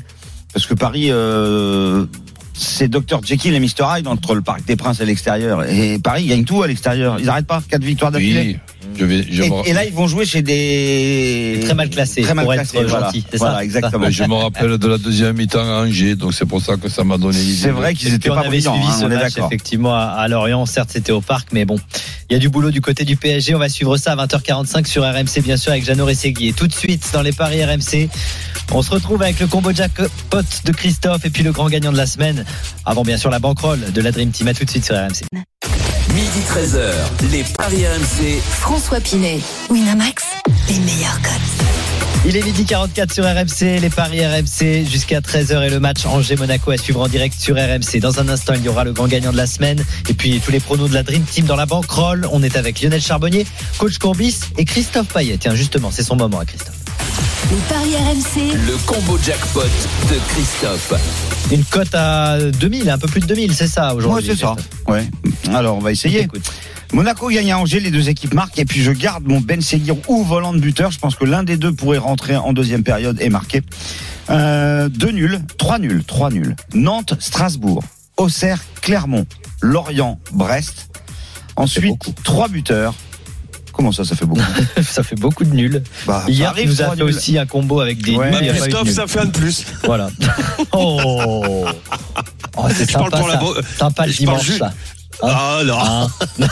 [0.53, 2.07] Parce que Paris, euh,
[2.55, 5.64] c'est Dr Jekyll et Mr Hyde entre le Parc des Princes et l'extérieur.
[5.64, 7.16] Et Paris gagne tout à l'extérieur.
[7.20, 7.62] Ils n'arrêtent pas.
[7.68, 8.40] Quatre victoires d'affilée.
[8.40, 8.57] Oui,
[8.98, 12.22] je vais, je Et, me- et là, ils vont jouer chez des Très mal classés,
[12.22, 13.06] Très mal pour classés, être voilà.
[13.06, 14.06] gentil, c'est Voilà, ça exactement.
[14.06, 16.88] Mais je me rappelle de la deuxième mi-temps à Angers, donc c'est pour ça que
[16.88, 17.54] ça m'a donné l'idée.
[17.62, 19.46] C'est vrai qu'ils Et étaient on pas avait suivi hein, ce on est match d'accord.
[19.46, 20.64] effectivement à, à Lorient.
[20.66, 21.76] Certes, c'était au parc, mais bon,
[22.30, 23.54] il y a du boulot du côté du PSG.
[23.54, 26.48] On va suivre ça à 20h45 sur RMC, bien sûr, avec Jeannot Rességui.
[26.48, 28.09] Et tout de suite, dans les paris RMC,
[28.72, 30.09] on se retrouve avec le combo jackpot
[30.64, 32.44] de Christophe et puis le grand gagnant de la semaine.
[32.85, 34.48] Avant, bien sûr, la banquerolle de la Dream Team.
[34.48, 35.24] À tout de suite sur RMC.
[36.16, 38.40] Midi 13h, les Paris RMC.
[38.40, 40.24] François Pinet, Winamax,
[40.66, 42.24] les meilleurs codes.
[42.24, 46.70] Il est midi 44 sur RMC, les paris RMC jusqu'à 13h et le match Angers-Monaco
[46.70, 48.00] à suivre en direct sur RMC.
[48.00, 50.52] Dans un instant, il y aura le grand gagnant de la semaine et puis tous
[50.52, 52.26] les pronos de la Dream Team dans la banquerolle.
[52.33, 53.44] On est avec Lionel Charbonnier,
[53.76, 55.37] coach Courbis et Christophe Payet.
[55.37, 56.86] Tiens, justement, c'est son moment à Christophe.
[57.50, 60.92] Les paris RMC, Le combo jackpot de Christophe.
[61.52, 64.33] Une cote à 2000, un peu plus de 2000, c'est ça Ouais, aujourd'hui.
[64.35, 64.55] c'est ça.
[64.88, 65.09] Ouais.
[65.48, 66.29] Alors, on va essayer.
[66.92, 68.59] Monaco gagne à Angers, les deux équipes marquent.
[68.59, 70.90] Et puis, je garde mon Ben Seguir ou volant de buteur.
[70.90, 73.62] Je pense que l'un des deux pourrait rentrer en deuxième période et marquer.
[74.31, 76.57] Euh, deux nuls, trois nuls, trois nuls.
[76.74, 77.83] Nantes, Strasbourg,
[78.16, 79.26] Auxerre, Clermont,
[79.62, 80.88] Lorient, Brest.
[81.57, 82.94] Ensuite, trois buteurs.
[83.77, 84.43] Comment ça, ça fait beaucoup
[84.83, 85.83] ça fait beaucoup de nuls.
[86.07, 87.15] bah, Hier, il nous a trois fait nuls.
[87.15, 88.31] aussi un combo avec des Ouais.
[88.31, 88.39] nuls.
[88.41, 89.65] il y a pas eu de Christophe, ça fait un de plus.
[89.85, 90.09] Voilà.
[90.73, 91.67] Oh,
[92.57, 93.41] oh c'est parle sympa, pour la ça.
[93.41, 94.73] bo- sympa le dimanche, ça.
[95.23, 95.79] Ah non.
[95.81, 96.09] Hein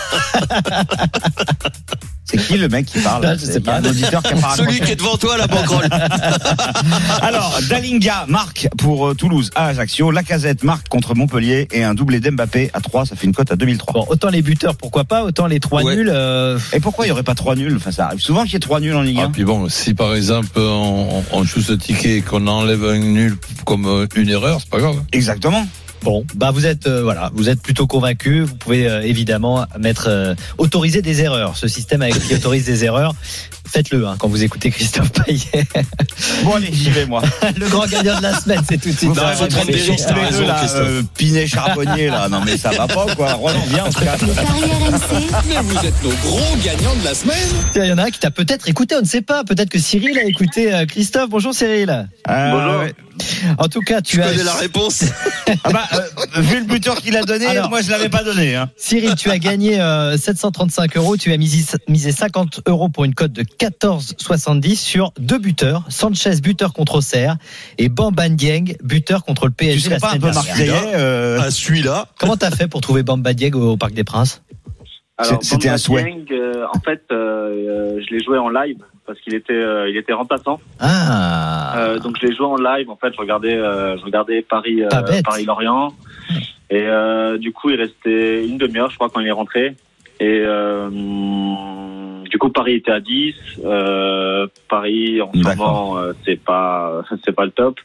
[2.25, 3.81] C'est qui le mec qui parle Ah, je sais pas.
[3.81, 5.89] auditeur qui Celui qui est devant toi, la banquerolle.
[7.23, 10.11] Alors, Dalinga marque pour euh, Toulouse à Ajaccio.
[10.11, 13.07] Lacazette marque contre Montpellier et un doublé d'Mbappé à 3.
[13.07, 13.93] Ça fait une cote à 2003.
[13.93, 15.97] Bon, autant les buteurs, pourquoi pas, autant les trois Ouais.
[15.97, 16.11] nuls.
[16.13, 17.75] euh, Et pourquoi il n'y aurait pas trois nuls?
[17.77, 19.31] Enfin, ça arrive souvent qu'il y ait trois nuls en Ligue Ah, 1.
[19.31, 23.37] puis bon, si par exemple on, on joue ce ticket et qu'on enlève un nul
[23.67, 24.97] comme euh, une erreur, c'est pas grave.
[25.13, 25.67] Exactement.
[26.05, 28.43] Bon, bah vous êtes euh, voilà, vous êtes plutôt convaincu.
[28.43, 31.57] Vous pouvez euh, évidemment mettre euh, autoriser des erreurs.
[31.57, 33.15] Ce système avec qui autorise des erreurs,
[33.67, 35.67] Faites-le hein, quand vous écoutez Christophe Payet.
[36.45, 37.23] Bon, allez, j'y vais, moi.
[37.57, 39.11] le grand gagnant de la semaine, c'est tout de suite.
[39.11, 39.23] Vous Non,
[40.75, 42.29] euh, Pinet Charbonnier, là.
[42.29, 43.33] Non, mais ça va pas, quoi.
[43.35, 47.49] Roland, viens, on se RMC, Mais vous êtes nos gros gagnants de la semaine.
[47.75, 49.45] Il y en a un qui t'a peut-être écouté, on ne sait pas.
[49.45, 51.31] Peut-être que Cyril a écouté euh, Christophe.
[51.31, 52.09] Bonjour Cyril.
[52.29, 52.81] Euh, Bonjour.
[52.83, 52.95] ouais.
[53.59, 55.05] En tout cas, tu Tu as connais la réponse
[55.65, 57.71] Ah bah, euh, vu le buteur qu'il a donné, Alors.
[57.71, 58.71] moi, je l'avais pas donné, hein.
[58.77, 61.17] Cyril, tu as gagné euh, 735 euros.
[61.17, 65.83] Tu as misé, misé 50 euros pour une cote de 14,70 sur deux buteurs.
[65.89, 67.37] Sanchez, buteur contre Auxerre.
[67.79, 72.07] Et Bamban Dieng, buteur contre le Tu PSG la pas un peu euh, à celui-là.
[72.19, 74.43] Comment t'as fait pour trouver Bamba Dieng au Parc des Princes?
[75.41, 76.03] C'était un Bamba souhait.
[76.05, 79.89] Dieng, euh, en fait, euh, euh, je l'ai joué en live parce qu'il était, euh,
[79.91, 80.61] il était remplaçant.
[80.81, 82.89] Ah Euh, donc je l'ai joué en live.
[82.91, 84.89] En fait, je regardais, euh, je regardais Paris, euh.
[85.23, 85.93] Paris Lorient.
[86.71, 89.77] Et euh, du coup, il restait une demi-heure, je crois, quand il est rentré.
[90.21, 90.89] Et euh,
[92.35, 93.33] du coup, Paris était à 10.
[93.65, 97.79] Euh, Paris, en ce moment, euh, c'est pas, c'est pas le top.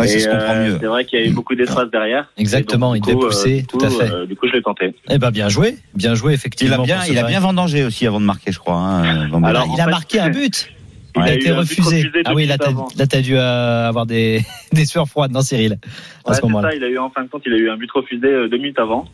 [0.00, 0.78] ouais, ça Et, se comprend euh, mieux.
[0.80, 2.32] C'est vrai qu'il y a eu beaucoup d'espace derrière.
[2.38, 4.10] Exactement, il donc, du devait coup, pousser, euh, du tout coup, à fait.
[4.10, 4.94] euh, du coup, je l'ai tenté.
[5.10, 6.82] Eh ben bien joué, bien joué Il effectivement.
[6.82, 8.76] a bien, il a bien vendangé aussi avant de marquer, je crois.
[8.76, 9.30] Hein.
[9.44, 10.70] Alors, il a fait, marqué un but.
[11.14, 11.96] Il Ouais, a il été a refusé.
[11.98, 12.88] refusé Ah oui, là t'as, avant.
[12.96, 14.40] là, t'as dû euh, avoir des,
[14.72, 15.76] des sueurs froides, non Cyril
[16.24, 16.74] À Ouais, ce ça.
[16.74, 18.56] Il a eu en fin de compte, il a eu un but refusé euh, deux
[18.56, 19.04] minutes avant.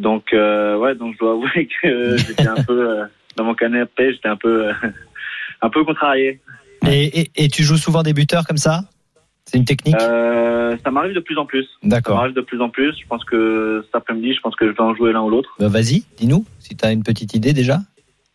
[0.00, 3.04] Donc euh, ouais, donc je dois avouer que j'étais un peu euh,
[3.36, 4.72] dans mon canapé, j'étais un peu euh,
[5.62, 6.40] un peu contrarié.
[6.86, 8.82] Et, et, et tu joues souvent des buteurs comme ça?
[9.44, 9.94] C'est une technique?
[10.00, 11.62] Euh, ça m'arrive de plus en plus.
[11.64, 12.16] Ça D'accord.
[12.16, 12.92] m'arrive de plus en plus.
[13.00, 15.54] Je pense que cet après-midi, je pense que je vais en jouer l'un ou l'autre.
[15.60, 17.78] Bah, vas-y, dis-nous si t'as une petite idée déjà,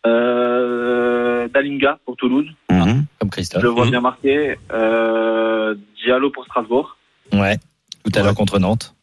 [0.06, 3.04] Euh, Dalinga pour Toulouse, Mhm.
[3.18, 3.62] comme je Christophe.
[3.62, 3.90] le vois Mhm.
[3.90, 4.56] bien marqué.
[4.72, 6.96] Euh, Diallo pour Strasbourg.
[7.32, 7.56] Ouais,
[8.04, 8.94] tout à l'heure contre Nantes.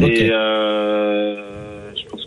[0.00, 1.61] Et euh, je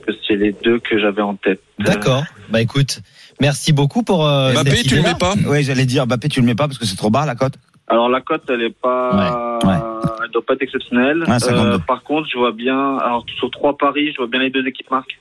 [0.06, 1.62] que c'est les deux que j'avais en tête.
[1.80, 2.24] D'accord.
[2.50, 3.02] Bah écoute,
[3.42, 4.26] merci beaucoup pour.
[4.26, 5.34] Euh, Mbappé, tu le mets pas?
[5.48, 7.54] Ouais, j'allais dire, Mbappé, tu le mets pas parce que c'est trop bas, la cote?
[7.88, 9.76] Alors la cote, elle est pas, Ouais, ouais.
[10.24, 11.24] elle doit pas être exceptionnelle.
[11.28, 11.80] Ouais, 52.
[11.80, 14.90] par contre, je vois bien, alors sur trois paris, je vois bien les deux équipes
[14.90, 15.18] marquent.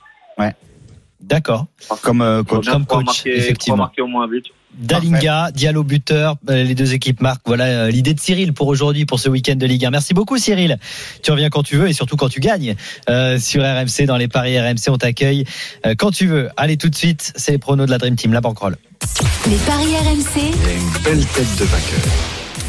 [1.25, 1.65] D'accord.
[2.03, 2.69] Comme euh, coach.
[2.69, 3.77] Comme coach, marquer, effectivement.
[3.77, 4.45] marquer au moins un but.
[4.77, 7.41] Dalinga, Diallo buteur, euh, les deux équipes marquent.
[7.45, 9.91] Voilà euh, l'idée de Cyril pour aujourd'hui, pour ce week-end de Ligue 1.
[9.91, 10.77] Merci beaucoup Cyril.
[11.23, 12.75] Tu reviens quand tu veux et surtout quand tu gagnes
[13.09, 14.89] euh, sur RMC dans les paris RMC.
[14.89, 15.45] On t'accueille
[15.85, 16.49] euh, quand tu veux.
[16.57, 18.77] Allez tout de suite, c'est les pronos de la Dream Team, la banquerolle.
[19.49, 22.11] les paris RMC, Il a une belle tête de vainqueur.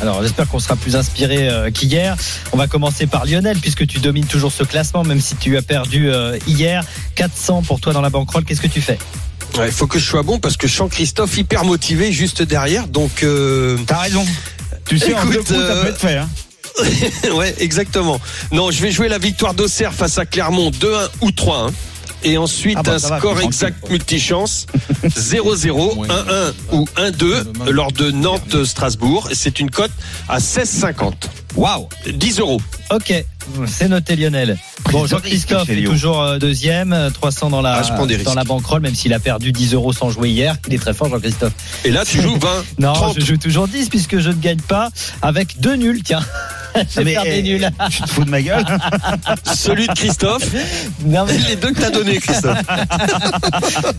[0.02, 2.16] Alors j'espère qu'on sera plus inspiré euh, qu'hier.
[2.52, 5.62] On va commencer par Lionel puisque tu domines toujours ce classement même si tu as
[5.62, 6.84] perdu euh, hier.
[7.14, 8.44] 400 pour toi dans la banquerolle.
[8.44, 8.98] Qu'est-ce que tu fais?
[9.64, 12.88] Il faut que je sois bon parce que je sens Christophe hyper motivé juste derrière.
[12.88, 14.24] Donc, euh, T'as raison.
[14.86, 16.16] Tu sais, en Écoute, deux coups, ça euh, peut être fait.
[16.16, 16.28] Hein.
[17.34, 18.20] ouais, exactement.
[18.52, 21.70] Non, je vais jouer la victoire d'Auxerre face à Clermont 2-1 ou 3-1.
[22.24, 24.66] Et ensuite, Ah bah, un va, score exact multichance
[25.04, 29.28] 0-0, 1-1 ou 1-2 lors de Nantes-Strasbourg.
[29.32, 29.92] C'est une cote
[30.28, 31.12] à 16,50.
[31.56, 31.88] Waouh.
[32.06, 32.60] 10 euros.
[32.90, 33.12] Ok,
[33.66, 34.58] c'est noté Lionel.
[34.92, 38.94] Bon, Jean-Christophe est toujours euh, deuxième, euh, 300 dans la Ah, dans la banquerolle, même
[38.94, 40.56] s'il a perdu 10 euros sans jouer hier.
[40.68, 41.52] Il est très fort, Jean-Christophe.
[41.84, 43.20] Et là, tu joues 20, Non, 30.
[43.20, 44.90] je joue toujours 10 puisque je ne gagne pas
[45.22, 46.02] avec deux nuls.
[46.02, 46.24] Tiens,
[46.90, 47.70] je vais mais, faire des eh, nuls.
[47.90, 48.64] Tu te fous de ma gueule
[49.54, 50.52] Celui de Christophe,
[51.04, 52.62] Non, mais les deux que t'as donné, Christophe.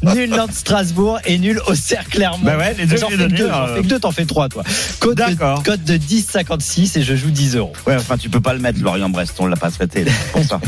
[0.15, 2.43] nul Nantes Strasbourg et nul au cercle Clermont.
[2.43, 3.75] Bah ouais, les deux, J'en je fais que deux, j'en euh.
[3.75, 4.63] fais que deux, t'en fais trois, toi.
[4.99, 5.59] Code D'accord.
[5.59, 7.73] de, code de 10,56 et je joue 10 euros.
[7.85, 9.35] Ouais, enfin, tu peux pas le mettre, Lorient-Brest.
[9.39, 10.59] On l'a pas traité, c'est pour ça.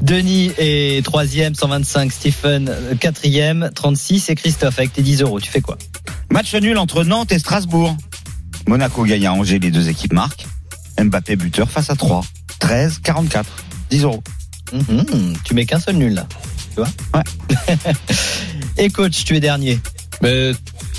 [0.00, 2.12] Denis est troisième, 125.
[2.12, 4.30] Stephen, euh, quatrième, 36.
[4.30, 5.40] Et Christophe avec tes 10 euros.
[5.40, 5.78] Tu fais quoi?
[6.30, 7.96] Match nul entre Nantes et Strasbourg.
[8.66, 10.46] Monaco gagne à Angers, les deux équipes marquent.
[10.98, 12.24] Mbappé buteur face à 3.
[12.58, 13.48] 13, 44.
[13.90, 14.22] 10 euros.
[14.72, 16.26] Mhm, Tu mets qu'un seul nul là.
[16.74, 17.74] Tu vois Ouais.
[18.78, 19.78] et coach, tu es dernier.
[20.22, 20.52] Mais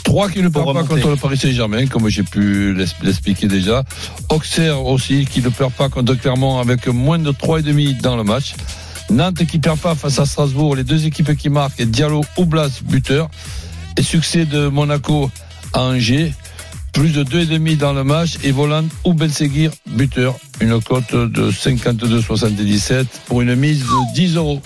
[0.04, 3.84] trois qui ne Pour perdent pas contre le Paris Saint-Germain, comme j'ai pu l'expliquer déjà.
[4.30, 8.54] Auxerre aussi qui ne perd pas contre Clermont avec moins de 3,5 dans le match.
[9.10, 12.46] Nantes qui perd pas face à Strasbourg, les deux équipes qui marquent, et Diallo ou
[12.46, 13.30] Blas buteur.
[13.98, 15.30] Et succès de Monaco
[15.74, 16.34] à Angers,
[16.94, 20.36] plus de 2,5 dans le match, et Volant ou Belseguir buteur.
[20.62, 24.62] Une cote de 52,77 pour une mise de 10 euros.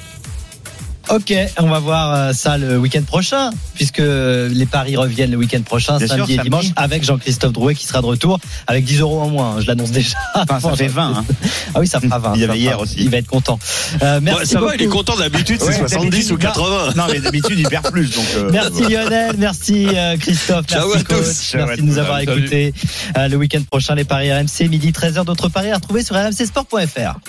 [1.10, 5.62] Ok, on va voir euh, ça le week-end prochain, puisque les paris reviennent le week-end
[5.62, 6.50] prochain, Bien sûr, samedi et samedi.
[6.50, 9.62] dimanche, avec Jean-Christophe Drouet qui sera de retour avec 10 euros en moins.
[9.62, 10.18] Je l'annonce déjà.
[10.36, 11.14] Enfin, ça fait 20.
[11.18, 11.26] Hein.
[11.76, 12.34] Ah oui, ça fera 20.
[12.36, 12.84] Il y avait hier 20.
[12.84, 12.96] aussi.
[13.00, 13.58] Il va être content.
[14.02, 14.98] Euh, merci Ouais, ça va, il est beaucoup.
[14.98, 16.94] content d'habitude, c'est Ouais, 70 d'habitude, ou 80.
[16.96, 18.10] Non, mais d'habitude, il perd plus.
[18.14, 21.16] Donc, euh, Merci Lionel, merci euh, Christophe, Ciao merci à tous.
[21.16, 22.74] coach, Ciao à merci de nous avoir écoutés.
[23.18, 27.20] Euh, le week-end prochain, les paris RMC, midi 13h, d'autres paris à retrouver sur rmcsport.fr.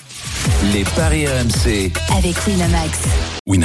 [0.72, 1.93] Les paris RMC.
[2.16, 2.99] avec Winamax.